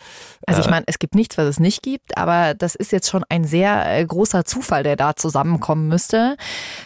Also 0.46 0.60
ich 0.60 0.70
meine, 0.70 0.84
es 0.86 0.98
gibt 0.98 1.14
nichts, 1.14 1.36
was 1.36 1.46
es 1.46 1.58
nicht 1.58 1.82
gibt, 1.82 2.16
aber 2.16 2.54
das 2.54 2.76
ist 2.76 2.92
jetzt 2.92 3.10
schon 3.10 3.24
ein 3.28 3.44
sehr 3.44 3.84
äh, 3.90 4.04
großer 4.04 4.44
Zufall, 4.44 4.84
der 4.84 4.94
da 4.94 5.16
zusammenkommen 5.16 5.88
müsste. 5.88 6.36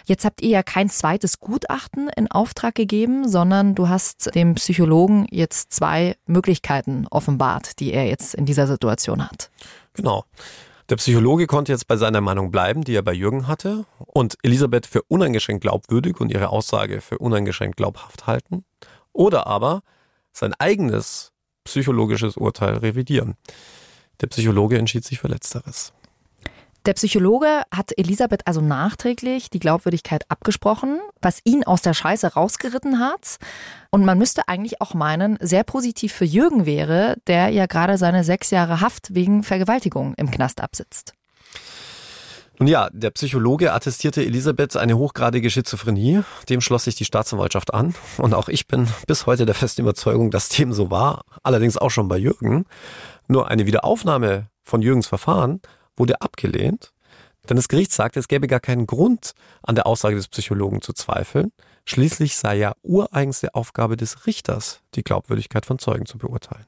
Jetzt 0.07 0.25
habt 0.25 0.41
ihr 0.41 0.49
ja 0.49 0.63
kein 0.63 0.89
zweites 0.89 1.39
Gutachten 1.39 2.09
in 2.21 2.31
Auftrag 2.31 2.75
gegeben, 2.75 3.29
sondern 3.29 3.75
du 3.75 3.89
hast 3.89 4.35
dem 4.35 4.55
Psychologen 4.55 5.27
jetzt 5.31 5.73
zwei 5.73 6.17
Möglichkeiten 6.27 7.07
offenbart, 7.11 7.81
die 7.81 7.93
er 7.93 8.07
jetzt 8.07 8.35
in 8.35 8.45
dieser 8.47 8.67
Situation 8.67 9.27
hat. 9.29 9.51
Genau. 9.95 10.25
Der 10.91 10.97
Psychologe 10.97 11.47
konnte 11.47 11.73
jetzt 11.73 11.87
bei 11.87 11.97
seiner 11.97 12.21
Meinung 12.21 12.51
bleiben, 12.51 12.85
die 12.85 12.95
er 12.95 13.03
bei 13.03 13.13
Jürgen 13.13 13.49
hatte, 13.49 13.87
und 13.99 14.37
Elisabeth 14.43 14.87
für 14.87 15.03
uneingeschränkt 15.03 15.63
glaubwürdig 15.63 16.21
und 16.21 16.31
ihre 16.31 16.51
Aussage 16.51 17.01
für 17.01 17.19
uneingeschränkt 17.19 17.77
glaubhaft 17.77 18.27
halten. 18.27 18.65
Oder 19.13 19.47
aber 19.47 19.83
sein 20.33 20.53
eigenes 20.59 21.33
psychologisches 21.65 22.37
Urteil 22.37 22.75
revidieren. 22.75 23.37
Der 24.21 24.27
Psychologe 24.27 24.79
entschied 24.79 25.05
sich 25.05 25.21
für 25.21 25.29
Letzteres. 25.29 25.93
Der 26.87 26.95
Psychologe 26.95 27.63
hat 27.71 27.93
Elisabeth 27.99 28.47
also 28.47 28.63
nachträglich 28.63 29.51
die 29.51 29.59
Glaubwürdigkeit 29.59 30.25
abgesprochen, 30.31 30.99
was 31.21 31.41
ihn 31.45 31.63
aus 31.65 31.83
der 31.83 31.93
Scheiße 31.93 32.33
rausgeritten 32.33 33.01
hat. 33.01 33.37
Und 33.91 34.07
man 34.07 34.17
müsste 34.17 34.49
eigentlich 34.49 34.81
auch 34.81 34.95
meinen, 34.95 35.37
sehr 35.43 35.63
positiv 35.63 36.15
für 36.15 36.25
Jürgen 36.25 36.65
wäre, 36.65 37.17
der 37.27 37.51
ja 37.51 37.67
gerade 37.67 37.99
seine 37.99 38.25
sechs 38.25 38.51
Jahre 38.51 38.81
Haft 38.81 39.15
wegen 39.15 39.43
Vergewaltigung 39.43 40.15
im 40.17 40.31
Knast 40.31 40.63
absitzt. 40.63 41.13
Nun 42.59 42.67
ja, 42.67 42.89
der 42.93 43.11
Psychologe 43.11 43.75
attestierte 43.75 44.25
Elisabeth 44.25 44.77
eine 44.77 44.97
hochgradige 44.97 45.51
Schizophrenie. 45.51 46.23
Dem 46.49 46.63
schloss 46.63 46.85
sich 46.85 46.95
die 46.95 47.05
Staatsanwaltschaft 47.05 47.75
an. 47.75 47.95
Und 48.17 48.33
auch 48.33 48.49
ich 48.49 48.67
bin 48.69 48.89
bis 49.07 49.27
heute 49.27 49.45
der 49.45 49.55
festen 49.55 49.83
Überzeugung, 49.83 50.31
dass 50.31 50.49
dem 50.49 50.73
so 50.73 50.91
war. 50.91 51.25
Allerdings 51.43 51.77
auch 51.77 51.91
schon 51.91 52.09
bei 52.09 52.17
Jürgen. 52.17 52.65
Nur 53.29 53.49
eine 53.49 53.67
Wiederaufnahme 53.67 54.49
von 54.63 54.81
Jürgens 54.81 55.07
Verfahren 55.07 55.61
wurde 55.97 56.21
abgelehnt, 56.21 56.93
denn 57.49 57.57
das 57.57 57.69
Gericht 57.69 57.93
sagte, 57.93 58.21
es 58.21 58.29
gäbe 58.29 58.47
gar 58.47 58.61
keinen 58.61 58.87
Grund, 58.87 59.33
an 59.63 59.75
der 59.75 59.87
Aussage 59.87 60.17
des 60.17 60.29
Psychologen 60.29 60.83
zu 60.83 60.93
zweifeln. 60.93 61.53
Schließlich 61.85 62.37
sei 62.37 62.57
ja 62.57 62.75
ureigenste 62.83 63.55
Aufgabe 63.55 63.97
des 63.97 64.27
Richters, 64.27 64.81
die 64.95 65.03
Glaubwürdigkeit 65.03 65.67
von 65.67 65.79
Zeugen 65.79 66.07
zu 66.07 66.19
beurteilen. 66.19 66.67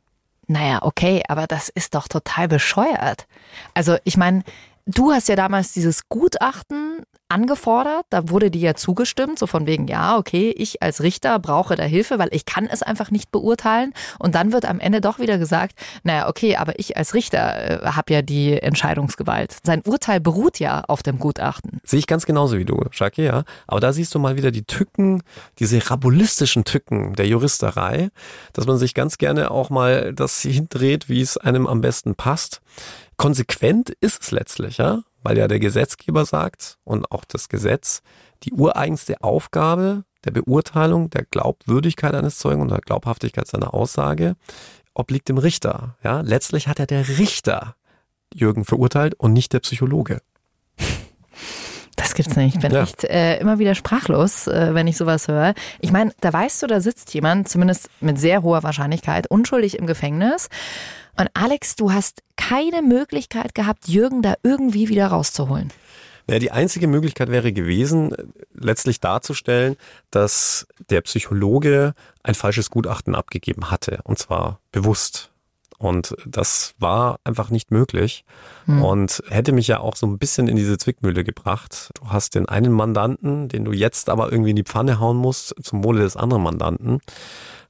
Naja, 0.48 0.80
okay, 0.82 1.22
aber 1.28 1.46
das 1.46 1.68
ist 1.68 1.94
doch 1.94 2.08
total 2.08 2.48
bescheuert. 2.48 3.26
Also 3.74 3.96
ich 4.04 4.16
meine, 4.16 4.42
du 4.86 5.12
hast 5.12 5.28
ja 5.28 5.36
damals 5.36 5.72
dieses 5.72 6.08
Gutachten 6.08 7.02
angefordert, 7.32 8.04
da 8.10 8.28
wurde 8.28 8.50
dir 8.50 8.60
ja 8.60 8.74
zugestimmt, 8.74 9.38
so 9.38 9.46
von 9.46 9.66
wegen, 9.66 9.88
ja, 9.88 10.18
okay, 10.18 10.50
ich 10.50 10.82
als 10.82 11.02
Richter 11.02 11.38
brauche 11.38 11.76
da 11.76 11.84
Hilfe, 11.84 12.18
weil 12.18 12.28
ich 12.32 12.44
kann 12.44 12.66
es 12.66 12.82
einfach 12.82 13.10
nicht 13.10 13.32
beurteilen. 13.32 13.94
Und 14.18 14.34
dann 14.34 14.52
wird 14.52 14.66
am 14.66 14.80
Ende 14.80 15.00
doch 15.00 15.18
wieder 15.18 15.38
gesagt, 15.38 15.78
naja, 16.02 16.28
okay, 16.28 16.56
aber 16.56 16.78
ich 16.78 16.96
als 16.96 17.14
Richter 17.14 17.82
äh, 17.82 17.86
habe 17.86 18.12
ja 18.12 18.22
die 18.22 18.60
Entscheidungsgewalt. 18.60 19.56
Sein 19.64 19.80
Urteil 19.86 20.20
beruht 20.20 20.58
ja 20.58 20.82
auf 20.88 21.02
dem 21.02 21.18
Gutachten. 21.18 21.80
Sehe 21.84 22.00
ich 22.00 22.06
ganz 22.06 22.26
genauso 22.26 22.58
wie 22.58 22.66
du, 22.66 22.84
Jackie, 22.92 23.22
ja. 23.22 23.44
Aber 23.66 23.80
da 23.80 23.94
siehst 23.94 24.14
du 24.14 24.18
mal 24.18 24.36
wieder 24.36 24.50
die 24.50 24.64
Tücken, 24.64 25.22
diese 25.58 25.90
rabulistischen 25.90 26.64
Tücken 26.64 27.14
der 27.14 27.26
Juristerei, 27.26 28.10
dass 28.52 28.66
man 28.66 28.76
sich 28.76 28.92
ganz 28.92 29.16
gerne 29.16 29.50
auch 29.50 29.70
mal 29.70 30.12
das 30.12 30.42
hindreht, 30.42 31.08
wie 31.08 31.22
es 31.22 31.38
einem 31.38 31.66
am 31.66 31.80
besten 31.80 32.14
passt. 32.14 32.60
Konsequent 33.22 33.90
ist 34.00 34.22
es 34.22 34.30
letztlich, 34.30 34.78
ja 34.78 35.02
weil 35.22 35.38
ja 35.38 35.48
der 35.48 35.60
Gesetzgeber 35.60 36.24
sagt 36.24 36.78
und 36.84 37.10
auch 37.10 37.24
das 37.24 37.48
Gesetz, 37.48 38.02
die 38.42 38.52
ureigenste 38.52 39.22
Aufgabe 39.22 40.04
der 40.24 40.32
Beurteilung 40.32 41.10
der 41.10 41.24
Glaubwürdigkeit 41.24 42.14
eines 42.14 42.38
Zeugen 42.38 42.62
und 42.62 42.70
der 42.70 42.80
Glaubhaftigkeit 42.80 43.46
seiner 43.46 43.74
Aussage 43.74 44.36
obliegt 44.94 45.28
dem 45.28 45.38
Richter. 45.38 45.96
Ja, 46.02 46.20
letztlich 46.20 46.68
hat 46.68 46.78
ja 46.78 46.86
der 46.86 47.08
Richter 47.18 47.76
Jürgen 48.34 48.64
verurteilt 48.64 49.14
und 49.14 49.32
nicht 49.32 49.52
der 49.52 49.60
Psychologe. 49.60 50.20
Das 51.96 52.14
gibt's 52.14 52.36
nicht. 52.36 52.56
Ich 52.56 52.60
bin 52.60 52.72
ja. 52.72 52.82
echt 52.82 53.04
äh, 53.04 53.38
immer 53.38 53.58
wieder 53.58 53.74
sprachlos, 53.74 54.46
äh, 54.46 54.74
wenn 54.74 54.86
ich 54.86 54.96
sowas 54.96 55.28
höre. 55.28 55.54
Ich 55.80 55.92
meine, 55.92 56.12
da 56.20 56.32
weißt 56.32 56.62
du, 56.62 56.66
da 56.66 56.80
sitzt 56.80 57.12
jemand, 57.14 57.48
zumindest 57.48 57.90
mit 58.00 58.18
sehr 58.18 58.42
hoher 58.42 58.62
Wahrscheinlichkeit, 58.62 59.26
unschuldig 59.26 59.78
im 59.78 59.86
Gefängnis. 59.86 60.48
Und 61.18 61.28
Alex, 61.34 61.76
du 61.76 61.92
hast 61.92 62.22
keine 62.36 62.82
Möglichkeit 62.82 63.54
gehabt, 63.54 63.88
Jürgen 63.88 64.22
da 64.22 64.34
irgendwie 64.42 64.88
wieder 64.88 65.08
rauszuholen. 65.08 65.70
Ja, 66.30 66.38
die 66.38 66.52
einzige 66.52 66.86
Möglichkeit 66.86 67.30
wäre 67.30 67.52
gewesen, 67.52 68.14
letztlich 68.54 69.00
darzustellen, 69.00 69.76
dass 70.10 70.66
der 70.88 71.00
Psychologe 71.02 71.94
ein 72.22 72.34
falsches 72.34 72.70
Gutachten 72.70 73.14
abgegeben 73.14 73.70
hatte, 73.70 73.98
und 74.04 74.18
zwar 74.18 74.60
bewusst. 74.70 75.31
Und 75.82 76.14
das 76.24 76.74
war 76.78 77.18
einfach 77.24 77.50
nicht 77.50 77.72
möglich 77.72 78.24
hm. 78.66 78.84
und 78.84 79.20
hätte 79.28 79.50
mich 79.50 79.66
ja 79.66 79.80
auch 79.80 79.96
so 79.96 80.06
ein 80.06 80.16
bisschen 80.16 80.46
in 80.46 80.54
diese 80.54 80.78
Zwickmühle 80.78 81.24
gebracht. 81.24 81.90
Du 81.94 82.10
hast 82.10 82.36
den 82.36 82.48
einen 82.48 82.70
Mandanten, 82.70 83.48
den 83.48 83.64
du 83.64 83.72
jetzt 83.72 84.08
aber 84.08 84.30
irgendwie 84.30 84.50
in 84.50 84.56
die 84.56 84.62
Pfanne 84.62 85.00
hauen 85.00 85.16
musst, 85.16 85.56
zum 85.60 85.82
Wohle 85.82 86.02
des 86.02 86.16
anderen 86.16 86.44
Mandanten. 86.44 87.00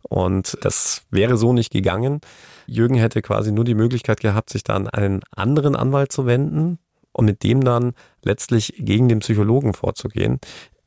Und 0.02 0.58
das 0.60 1.04
wäre 1.10 1.38
so 1.38 1.54
nicht 1.54 1.72
gegangen. 1.72 2.20
Jürgen 2.66 2.96
hätte 2.96 3.22
quasi 3.22 3.50
nur 3.50 3.64
die 3.64 3.74
Möglichkeit 3.74 4.20
gehabt, 4.20 4.50
sich 4.50 4.62
dann 4.62 4.88
an 4.88 5.02
einen 5.02 5.20
anderen 5.34 5.74
Anwalt 5.74 6.12
zu 6.12 6.26
wenden 6.26 6.78
und 7.12 7.24
mit 7.24 7.42
dem 7.42 7.64
dann 7.64 7.94
letztlich 8.22 8.74
gegen 8.76 9.08
den 9.08 9.20
Psychologen 9.20 9.72
vorzugehen. 9.72 10.38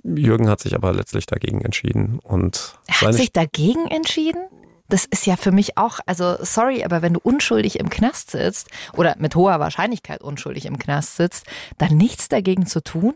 Jürgen 0.03 0.47
hat 0.47 0.59
sich 0.59 0.75
aber 0.75 0.93
letztlich 0.93 1.25
dagegen 1.25 1.61
entschieden 1.61 2.19
und 2.21 2.75
er 2.85 3.01
hat 3.01 3.15
sich 3.15 3.33
dagegen 3.33 3.88
entschieden? 3.88 4.45
Das 4.89 5.06
ist 5.06 5.26
ja 5.26 5.36
für 5.36 5.52
mich 5.52 5.78
auch, 5.78 6.00
also 6.06 6.38
sorry, 6.41 6.84
aber 6.84 7.02
wenn 7.02 7.13
du 7.13 7.19
unschuldig 7.24 7.80
im 7.80 7.89
Knast 7.89 8.32
sitzt 8.32 8.69
oder 8.93 9.15
mit 9.17 9.36
hoher 9.36 9.60
Wahrscheinlichkeit 9.60 10.21
unschuldig 10.21 10.65
im 10.65 10.78
Knast 10.78 11.15
sitzt, 11.17 11.45
dann 11.78 11.98
nichts 11.98 12.30
dagegen 12.30 12.65
zu 12.67 12.84
tun? 12.84 13.15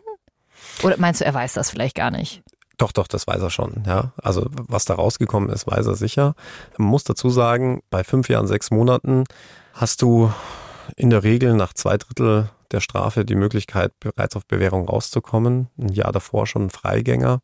Oder 0.82 0.96
meinst 0.98 1.20
du, 1.20 1.24
er 1.24 1.34
weiß 1.34 1.54
das 1.54 1.70
vielleicht 1.70 1.96
gar 1.96 2.10
nicht? 2.10 2.42
Doch, 2.76 2.92
doch, 2.92 3.06
das 3.06 3.26
weiß 3.26 3.42
er 3.42 3.50
schon. 3.50 3.84
Ja, 3.86 4.12
also 4.22 4.46
was 4.50 4.86
da 4.86 4.94
rausgekommen 4.94 5.50
ist, 5.50 5.66
weiß 5.66 5.86
er 5.86 5.96
sicher. 5.96 6.34
Man 6.78 6.88
muss 6.88 7.04
dazu 7.04 7.28
sagen, 7.28 7.82
bei 7.90 8.04
fünf 8.04 8.28
Jahren, 8.30 8.46
sechs 8.46 8.70
Monaten 8.70 9.24
hast 9.74 10.02
du 10.02 10.32
in 10.96 11.10
der 11.10 11.22
Regel 11.22 11.54
nach 11.54 11.74
zwei 11.74 11.98
Drittel 11.98 12.50
der 12.72 12.80
Strafe 12.80 13.24
die 13.24 13.34
Möglichkeit, 13.34 13.92
bereits 14.00 14.36
auf 14.36 14.46
Bewährung 14.46 14.88
rauszukommen. 14.88 15.68
Ein 15.78 15.90
Jahr 15.90 16.12
davor 16.12 16.46
schon 16.46 16.70
Freigänger. 16.70 17.40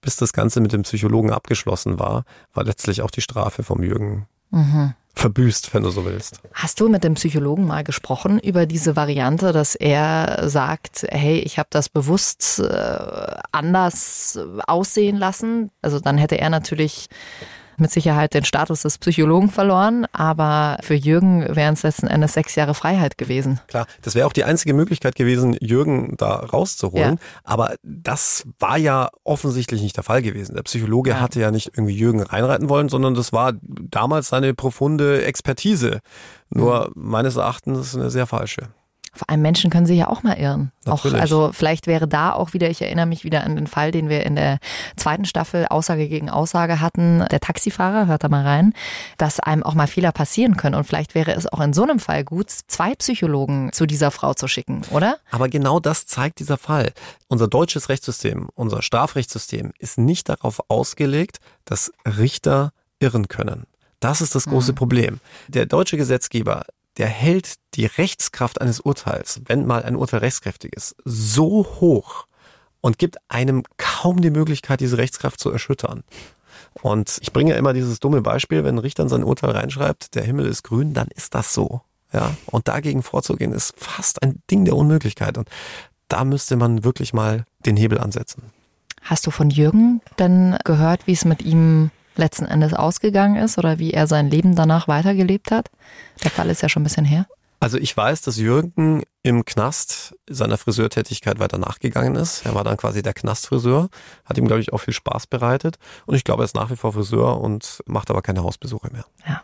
Bis 0.00 0.16
das 0.16 0.32
Ganze 0.32 0.60
mit 0.60 0.72
dem 0.72 0.82
Psychologen 0.82 1.32
abgeschlossen 1.32 1.98
war, 1.98 2.24
war 2.54 2.64
letztlich 2.64 3.02
auch 3.02 3.10
die 3.10 3.20
Strafe 3.20 3.62
vom 3.62 3.82
Jürgen 3.82 4.26
mhm 4.50 4.94
verbüßt, 5.18 5.74
wenn 5.74 5.82
du 5.82 5.90
so 5.90 6.04
willst. 6.04 6.40
Hast 6.54 6.80
du 6.80 6.88
mit 6.88 7.04
dem 7.04 7.14
Psychologen 7.14 7.66
mal 7.66 7.84
gesprochen 7.84 8.38
über 8.38 8.66
diese 8.66 8.96
Variante, 8.96 9.52
dass 9.52 9.74
er 9.74 10.48
sagt, 10.48 11.06
hey, 11.10 11.38
ich 11.40 11.58
habe 11.58 11.68
das 11.70 11.88
bewusst 11.88 12.60
äh, 12.60 12.98
anders 13.52 14.38
aussehen 14.66 15.16
lassen? 15.16 15.70
Also 15.82 16.00
dann 16.00 16.18
hätte 16.18 16.38
er 16.38 16.50
natürlich 16.50 17.08
mit 17.80 17.90
Sicherheit 17.90 18.34
den 18.34 18.44
Status 18.44 18.82
des 18.82 18.98
Psychologen 18.98 19.50
verloren, 19.50 20.06
aber 20.12 20.78
für 20.82 20.94
Jürgen 20.94 21.44
wären 21.54 21.74
es 21.74 21.82
letzten 21.82 22.06
Endes 22.06 22.32
sechs 22.32 22.54
Jahre 22.54 22.74
Freiheit 22.74 23.18
gewesen. 23.18 23.60
Klar, 23.68 23.86
das 24.02 24.14
wäre 24.14 24.26
auch 24.26 24.32
die 24.32 24.44
einzige 24.44 24.74
Möglichkeit 24.74 25.14
gewesen, 25.14 25.56
Jürgen 25.60 26.16
da 26.16 26.36
rauszuholen. 26.36 27.14
Ja. 27.14 27.40
Aber 27.44 27.74
das 27.82 28.44
war 28.58 28.78
ja 28.78 29.08
offensichtlich 29.24 29.82
nicht 29.82 29.96
der 29.96 30.04
Fall 30.04 30.22
gewesen. 30.22 30.54
Der 30.54 30.62
Psychologe 30.62 31.10
ja. 31.10 31.20
hatte 31.20 31.40
ja 31.40 31.50
nicht 31.50 31.72
irgendwie 31.74 31.96
Jürgen 31.96 32.22
reinreiten 32.22 32.68
wollen, 32.68 32.88
sondern 32.88 33.14
das 33.14 33.32
war 33.32 33.52
damals 33.62 34.28
seine 34.28 34.54
profunde 34.54 35.24
Expertise. 35.24 36.00
Nur 36.50 36.90
mhm. 36.94 37.10
meines 37.10 37.36
Erachtens 37.36 37.94
eine 37.94 38.10
sehr 38.10 38.26
falsche. 38.26 38.68
Vor 39.18 39.28
allem 39.28 39.42
Menschen 39.42 39.68
können 39.68 39.84
sich 39.84 39.98
ja 39.98 40.06
auch 40.06 40.22
mal 40.22 40.38
irren. 40.38 40.70
Auch, 40.86 41.04
also 41.04 41.50
vielleicht 41.52 41.88
wäre 41.88 42.06
da 42.06 42.32
auch 42.32 42.52
wieder, 42.52 42.70
ich 42.70 42.80
erinnere 42.80 43.06
mich 43.06 43.24
wieder 43.24 43.42
an 43.42 43.56
den 43.56 43.66
Fall, 43.66 43.90
den 43.90 44.08
wir 44.08 44.24
in 44.24 44.36
der 44.36 44.58
zweiten 44.96 45.24
Staffel 45.24 45.66
Aussage 45.66 46.08
gegen 46.08 46.30
Aussage 46.30 46.80
hatten, 46.80 47.24
der 47.28 47.40
Taxifahrer, 47.40 48.06
hört 48.06 48.22
da 48.22 48.28
mal 48.28 48.44
rein, 48.44 48.74
dass 49.16 49.40
einem 49.40 49.64
auch 49.64 49.74
mal 49.74 49.88
Fehler 49.88 50.12
passieren 50.12 50.56
können. 50.56 50.76
Und 50.76 50.84
vielleicht 50.84 51.16
wäre 51.16 51.34
es 51.34 51.52
auch 51.52 51.58
in 51.58 51.72
so 51.72 51.82
einem 51.82 51.98
Fall 51.98 52.22
gut, 52.22 52.48
zwei 52.68 52.94
Psychologen 52.94 53.72
zu 53.72 53.86
dieser 53.86 54.12
Frau 54.12 54.34
zu 54.34 54.46
schicken, 54.46 54.82
oder? 54.92 55.18
Aber 55.32 55.48
genau 55.48 55.80
das 55.80 56.06
zeigt 56.06 56.38
dieser 56.38 56.58
Fall. 56.58 56.92
Unser 57.26 57.48
deutsches 57.48 57.88
Rechtssystem, 57.88 58.48
unser 58.54 58.82
Strafrechtssystem 58.82 59.72
ist 59.80 59.98
nicht 59.98 60.28
darauf 60.28 60.60
ausgelegt, 60.68 61.38
dass 61.64 61.92
Richter 62.06 62.70
irren 63.00 63.26
können. 63.26 63.66
Das 64.00 64.20
ist 64.20 64.34
das 64.34 64.46
große 64.46 64.72
mhm. 64.72 64.76
Problem. 64.76 65.20
Der 65.48 65.66
deutsche 65.66 65.96
Gesetzgeber 65.96 66.64
der 66.98 67.06
hält 67.06 67.54
die 67.74 67.86
Rechtskraft 67.86 68.60
eines 68.60 68.80
Urteils, 68.80 69.40
wenn 69.46 69.66
mal 69.66 69.82
ein 69.84 69.96
Urteil 69.96 70.20
rechtskräftig 70.20 70.74
ist, 70.74 70.96
so 71.04 71.64
hoch 71.80 72.26
und 72.80 72.98
gibt 72.98 73.16
einem 73.28 73.62
kaum 73.76 74.20
die 74.20 74.30
Möglichkeit, 74.30 74.80
diese 74.80 74.98
Rechtskraft 74.98 75.40
zu 75.40 75.50
erschüttern. 75.50 76.02
Und 76.82 77.18
ich 77.20 77.32
bringe 77.32 77.52
ja 77.52 77.56
immer 77.56 77.72
dieses 77.72 78.00
dumme 78.00 78.20
Beispiel, 78.20 78.64
wenn 78.64 78.76
ein 78.76 78.80
Richter 78.80 79.04
in 79.04 79.08
sein 79.08 79.24
Urteil 79.24 79.50
reinschreibt, 79.50 80.14
der 80.14 80.24
Himmel 80.24 80.46
ist 80.46 80.64
grün, 80.64 80.92
dann 80.92 81.08
ist 81.08 81.34
das 81.34 81.54
so. 81.54 81.80
Ja, 82.12 82.34
und 82.46 82.68
dagegen 82.68 83.02
vorzugehen 83.02 83.52
ist 83.52 83.74
fast 83.76 84.22
ein 84.22 84.42
Ding 84.50 84.64
der 84.64 84.76
Unmöglichkeit. 84.76 85.38
Und 85.38 85.48
da 86.08 86.24
müsste 86.24 86.56
man 86.56 86.84
wirklich 86.84 87.12
mal 87.12 87.44
den 87.66 87.76
Hebel 87.76 87.98
ansetzen. 87.98 88.42
Hast 89.02 89.26
du 89.26 89.30
von 89.30 89.50
Jürgen 89.50 90.00
denn 90.18 90.56
gehört, 90.64 91.06
wie 91.06 91.12
es 91.12 91.24
mit 91.24 91.42
ihm 91.42 91.90
letzten 92.18 92.44
Endes 92.44 92.74
ausgegangen 92.74 93.36
ist 93.36 93.58
oder 93.58 93.78
wie 93.78 93.92
er 93.92 94.06
sein 94.06 94.30
Leben 94.30 94.54
danach 94.54 94.88
weitergelebt 94.88 95.50
hat? 95.50 95.70
Der 96.22 96.30
Fall 96.30 96.50
ist 96.50 96.62
ja 96.62 96.68
schon 96.68 96.82
ein 96.82 96.84
bisschen 96.84 97.04
her. 97.04 97.26
Also 97.60 97.76
ich 97.76 97.96
weiß, 97.96 98.22
dass 98.22 98.36
Jürgen 98.36 99.02
im 99.22 99.44
Knast 99.44 100.14
seiner 100.28 100.58
Friseurtätigkeit 100.58 101.40
weiter 101.40 101.58
nachgegangen 101.58 102.14
ist. 102.14 102.46
Er 102.46 102.54
war 102.54 102.62
dann 102.62 102.76
quasi 102.76 103.02
der 103.02 103.14
Knastfriseur, 103.14 103.88
hat 104.24 104.38
ihm, 104.38 104.46
glaube 104.46 104.60
ich, 104.60 104.72
auch 104.72 104.78
viel 104.78 104.94
Spaß 104.94 105.26
bereitet. 105.26 105.76
Und 106.06 106.14
ich 106.14 106.22
glaube, 106.22 106.42
er 106.42 106.44
ist 106.44 106.54
nach 106.54 106.70
wie 106.70 106.76
vor 106.76 106.92
Friseur 106.92 107.40
und 107.40 107.82
macht 107.86 108.10
aber 108.10 108.22
keine 108.22 108.44
Hausbesuche 108.44 108.90
mehr. 108.92 109.06
Ja. 109.26 109.42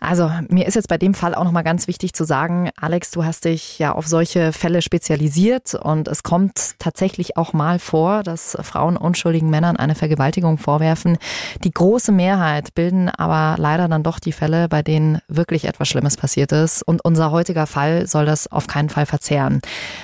Also 0.00 0.30
mir 0.48 0.66
ist 0.66 0.74
jetzt 0.74 0.88
bei 0.88 0.98
dem 0.98 1.14
Fall 1.14 1.34
auch 1.34 1.44
nochmal 1.44 1.64
ganz 1.64 1.88
wichtig 1.88 2.12
zu 2.12 2.24
sagen, 2.24 2.70
Alex, 2.80 3.10
du 3.10 3.24
hast 3.24 3.44
dich 3.44 3.78
ja 3.78 3.92
auf 3.92 4.06
solche 4.06 4.52
Fälle 4.52 4.80
spezialisiert 4.80 5.74
und 5.74 6.06
es 6.06 6.22
kommt 6.22 6.78
tatsächlich 6.78 7.36
auch 7.36 7.52
mal 7.52 7.78
vor, 7.78 8.22
dass 8.22 8.56
Frauen 8.62 8.96
unschuldigen 8.96 9.50
Männern 9.50 9.76
eine 9.76 9.96
Vergewaltigung 9.96 10.58
vorwerfen. 10.58 11.18
Die 11.64 11.72
große 11.72 12.12
Mehrheit 12.12 12.74
bilden 12.74 13.08
aber 13.08 13.60
leider 13.60 13.88
dann 13.88 14.04
doch 14.04 14.20
die 14.20 14.32
Fälle, 14.32 14.68
bei 14.68 14.82
denen 14.82 15.20
wirklich 15.26 15.64
etwas 15.64 15.88
Schlimmes 15.88 16.16
passiert 16.16 16.52
ist. 16.52 16.82
Und 16.82 17.04
unser 17.04 17.32
heutiger 17.32 17.66
Fall 17.66 18.06
soll 18.06 18.26
das 18.26 18.50
auf 18.50 18.68
keinen 18.68 18.90
Fall 18.90 19.06
verzehren. 19.06 19.60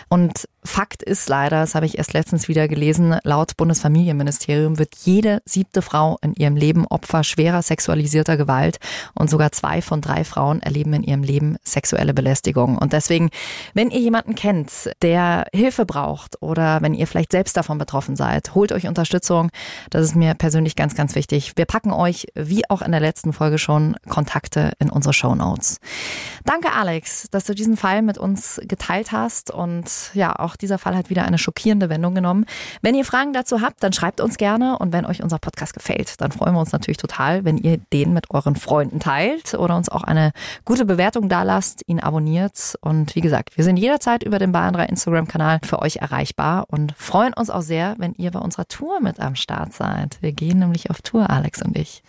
Und 0.08 0.48
Fakt 0.66 1.02
ist 1.02 1.28
leider, 1.28 1.60
das 1.60 1.74
habe 1.74 1.84
ich 1.84 1.98
erst 1.98 2.14
letztens 2.14 2.48
wieder 2.48 2.68
gelesen, 2.68 3.18
laut 3.22 3.56
Bundesfamilienministerium 3.58 4.78
wird 4.78 4.94
jede 5.04 5.42
siebte 5.44 5.82
Frau 5.82 6.16
in 6.22 6.32
ihrem 6.32 6.56
Leben 6.56 6.86
Opfer 6.86 7.22
schwerer 7.22 7.60
sexualisierter 7.60 8.38
Gewalt 8.38 8.78
und 9.14 9.28
sogar 9.28 9.52
zwei 9.52 9.82
von 9.84 10.00
drei 10.00 10.24
Frauen 10.24 10.60
erleben 10.62 10.92
in 10.94 11.02
ihrem 11.02 11.22
Leben 11.22 11.56
sexuelle 11.62 12.14
Belästigung. 12.14 12.78
Und 12.78 12.92
deswegen, 12.92 13.30
wenn 13.74 13.90
ihr 13.90 14.00
jemanden 14.00 14.34
kennt, 14.34 14.90
der 15.02 15.46
Hilfe 15.52 15.86
braucht 15.86 16.42
oder 16.42 16.82
wenn 16.82 16.94
ihr 16.94 17.06
vielleicht 17.06 17.32
selbst 17.32 17.56
davon 17.56 17.78
betroffen 17.78 18.16
seid, 18.16 18.54
holt 18.54 18.72
euch 18.72 18.86
Unterstützung. 18.86 19.50
Das 19.90 20.04
ist 20.04 20.16
mir 20.16 20.34
persönlich 20.34 20.76
ganz, 20.76 20.94
ganz 20.94 21.14
wichtig. 21.14 21.52
Wir 21.56 21.66
packen 21.66 21.92
euch, 21.92 22.26
wie 22.34 22.68
auch 22.68 22.82
in 22.82 22.90
der 22.90 23.00
letzten 23.00 23.32
Folge 23.32 23.58
schon, 23.58 23.96
Kontakte 24.08 24.72
in 24.78 24.90
unsere 24.90 25.12
Show 25.12 25.34
Notes. 25.34 25.78
Danke, 26.44 26.72
Alex, 26.72 27.28
dass 27.30 27.44
du 27.44 27.54
diesen 27.54 27.76
Fall 27.76 28.02
mit 28.02 28.18
uns 28.18 28.60
geteilt 28.64 29.12
hast 29.12 29.50
und 29.50 30.10
ja, 30.14 30.38
auch 30.38 30.56
dieser 30.56 30.78
Fall 30.78 30.96
hat 30.96 31.10
wieder 31.10 31.24
eine 31.24 31.38
schockierende 31.38 31.88
Wendung 31.88 32.14
genommen. 32.14 32.46
Wenn 32.82 32.94
ihr 32.94 33.04
Fragen 33.04 33.32
dazu 33.32 33.60
habt, 33.60 33.82
dann 33.82 33.92
schreibt 33.92 34.20
uns 34.20 34.36
gerne 34.36 34.78
und 34.78 34.92
wenn 34.92 35.06
euch 35.06 35.22
unser 35.22 35.38
Podcast 35.38 35.74
gefällt, 35.74 36.20
dann 36.20 36.32
freuen 36.32 36.54
wir 36.54 36.60
uns 36.60 36.72
natürlich 36.72 36.98
total, 36.98 37.44
wenn 37.44 37.58
ihr 37.58 37.78
den 37.92 38.12
mit 38.12 38.30
euren 38.30 38.56
Freunden 38.56 39.00
teilt 39.00 39.54
oder 39.54 39.73
uns 39.76 39.88
auch 39.88 40.02
eine 40.02 40.32
gute 40.64 40.84
Bewertung 40.84 41.28
da 41.28 41.42
lasst, 41.42 41.82
ihn 41.86 42.00
abonniert 42.00 42.76
und 42.80 43.14
wie 43.14 43.20
gesagt, 43.20 43.56
wir 43.56 43.64
sind 43.64 43.76
jederzeit 43.76 44.22
über 44.22 44.38
den 44.38 44.52
Bayern 44.52 44.74
3 44.74 44.86
Instagram-Kanal 44.86 45.60
für 45.64 45.80
euch 45.80 45.96
erreichbar 45.96 46.66
und 46.68 46.94
freuen 46.96 47.34
uns 47.34 47.50
auch 47.50 47.62
sehr, 47.62 47.94
wenn 47.98 48.14
ihr 48.14 48.30
bei 48.30 48.38
unserer 48.38 48.66
Tour 48.66 49.00
mit 49.00 49.20
am 49.20 49.36
Start 49.36 49.72
seid. 49.72 50.18
Wir 50.20 50.32
gehen 50.32 50.58
nämlich 50.58 50.90
auf 50.90 51.02
Tour, 51.02 51.30
Alex 51.30 51.62
und 51.62 51.76
ich. 51.76 52.02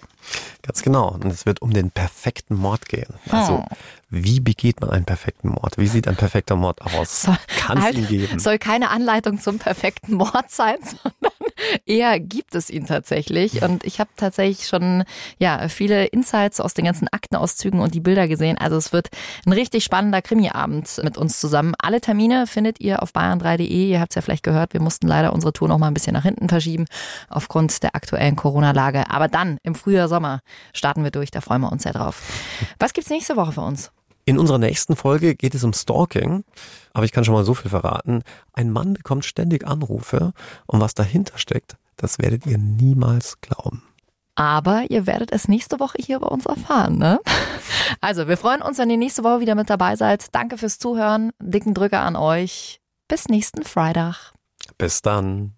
Ganz 0.63 0.81
genau. 0.81 1.11
Und 1.11 1.25
es 1.25 1.45
wird 1.45 1.61
um 1.61 1.71
den 1.71 1.91
perfekten 1.91 2.55
Mord 2.55 2.87
gehen. 2.89 3.13
Also, 3.29 3.63
oh. 3.69 3.75
wie 4.09 4.39
begeht 4.39 4.81
man 4.81 4.89
einen 4.89 5.05
perfekten 5.05 5.49
Mord? 5.49 5.77
Wie 5.77 5.87
sieht 5.87 6.07
ein 6.07 6.15
perfekter 6.15 6.55
Mord 6.55 6.81
aus? 6.81 7.27
Kann 7.57 7.77
es 7.77 7.83
halt, 7.83 7.97
ihn 7.97 8.07
geben? 8.07 8.39
Soll 8.39 8.57
keine 8.57 8.89
Anleitung 8.89 9.39
zum 9.39 9.59
perfekten 9.59 10.15
Mord 10.15 10.49
sein, 10.49 10.77
sondern 10.81 11.33
eher 11.85 12.19
gibt 12.19 12.55
es 12.55 12.69
ihn 12.69 12.85
tatsächlich. 12.85 13.61
Und 13.61 13.83
ich 13.83 13.99
habe 13.99 14.09
tatsächlich 14.15 14.67
schon 14.67 15.03
ja 15.37 15.67
viele 15.69 16.05
Insights 16.05 16.59
aus 16.59 16.73
den 16.73 16.85
ganzen 16.85 17.07
Aktenauszügen 17.07 17.79
und 17.79 17.93
die 17.93 17.99
Bilder 17.99 18.27
gesehen. 18.27 18.57
Also 18.57 18.77
es 18.77 18.93
wird 18.93 19.09
ein 19.45 19.53
richtig 19.53 19.83
spannender 19.83 20.21
Krimiabend 20.21 21.01
mit 21.03 21.17
uns 21.17 21.39
zusammen. 21.39 21.73
Alle 21.79 22.01
Termine 22.01 22.47
findet 22.47 22.79
ihr 22.79 23.01
auf 23.01 23.11
bayern3.de. 23.11 23.89
Ihr 23.89 23.99
habt 23.99 24.11
es 24.11 24.15
ja 24.15 24.21
vielleicht 24.21 24.43
gehört, 24.43 24.73
wir 24.73 24.81
mussten 24.81 25.07
leider 25.07 25.33
unsere 25.33 25.53
Tour 25.53 25.67
noch 25.67 25.77
mal 25.77 25.87
ein 25.87 25.93
bisschen 25.93 26.13
nach 26.13 26.23
hinten 26.23 26.49
verschieben 26.49 26.85
aufgrund 27.29 27.83
der 27.83 27.95
aktuellen 27.95 28.35
Corona-Lage. 28.35 29.09
Aber 29.09 29.27
dann 29.27 29.57
im 29.63 29.75
Frühjahr 29.75 30.07
Sommer 30.07 30.41
starten 30.73 31.03
wir 31.03 31.11
durch. 31.11 31.31
Da 31.31 31.41
freuen 31.41 31.61
wir 31.61 31.71
uns 31.71 31.83
sehr 31.83 31.93
drauf. 31.93 32.21
Was 32.79 32.93
gibt's 32.93 33.09
nächste 33.09 33.35
Woche 33.35 33.53
für 33.53 33.61
uns? 33.61 33.91
In 34.25 34.39
unserer 34.39 34.57
nächsten 34.57 34.95
Folge 34.95 35.35
geht 35.35 35.53
es 35.53 35.63
um 35.63 35.73
Stalking. 35.73 36.43
Aber 36.93 37.05
ich 37.05 37.11
kann 37.11 37.23
schon 37.23 37.35
mal 37.35 37.45
so 37.45 37.53
viel 37.53 37.69
verraten. 37.69 38.23
Ein 38.53 38.71
Mann 38.71 38.93
bekommt 38.93 39.23
ständig 39.23 39.67
Anrufe 39.67 40.33
und 40.65 40.79
was 40.81 40.95
dahinter 40.95 41.37
steckt, 41.37 41.77
das 41.95 42.19
werdet 42.19 42.45
ihr 42.45 42.57
niemals 42.57 43.39
glauben. 43.41 43.83
Aber 44.35 44.83
ihr 44.89 45.05
werdet 45.07 45.31
es 45.31 45.47
nächste 45.47 45.79
Woche 45.79 45.97
hier 46.01 46.19
bei 46.19 46.27
uns 46.27 46.45
erfahren, 46.45 46.97
ne? 46.97 47.21
Also, 48.01 48.27
wir 48.27 48.35
freuen 48.35 48.61
uns, 48.61 48.77
wenn 48.77 48.89
ihr 48.89 48.97
nächste 48.97 49.23
Woche 49.23 49.39
wieder 49.39 49.55
mit 49.55 49.69
dabei 49.69 49.95
seid. 49.95 50.33
Danke 50.35 50.57
fürs 50.57 50.77
Zuhören. 50.77 51.31
Dicken 51.39 51.73
Drücker 51.73 52.01
an 52.01 52.15
euch. 52.15 52.81
Bis 53.07 53.29
nächsten 53.29 53.63
Freitag. 53.63 54.33
Bis 54.77 55.01
dann. 55.01 55.53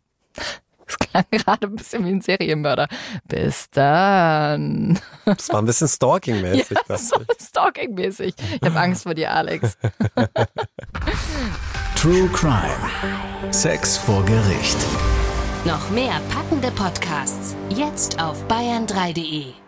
Das 0.88 0.98
klang 0.98 1.26
gerade 1.32 1.68
ein 1.68 1.76
bisschen 1.76 2.06
wie 2.06 2.12
ein 2.12 2.22
Serienmörder. 2.22 2.88
Bis 3.26 3.70
dann. 3.72 5.00
Das 5.26 5.50
war 5.50 5.62
ein 5.62 5.66
bisschen 5.66 5.88
Stalking-mäßig. 5.88 6.72
Ja, 6.72 6.82
das 6.88 7.12
war 7.12 7.22
Stalking-mäßig. 7.40 8.34
Ich 8.56 8.62
habe 8.68 8.80
Angst 8.80 9.04
vor 9.04 9.14
dir, 9.14 9.32
Alex. 9.34 9.78
True 11.96 12.30
Crime. 12.30 13.52
Sex 13.52 13.98
vor 13.98 14.24
Gericht. 14.26 14.78
Noch 15.66 15.90
mehr 15.90 16.22
packende 16.30 16.72
Podcasts. 16.72 17.56
Jetzt 17.70 18.22
auf 18.22 18.46
bayern3.de. 18.48 19.67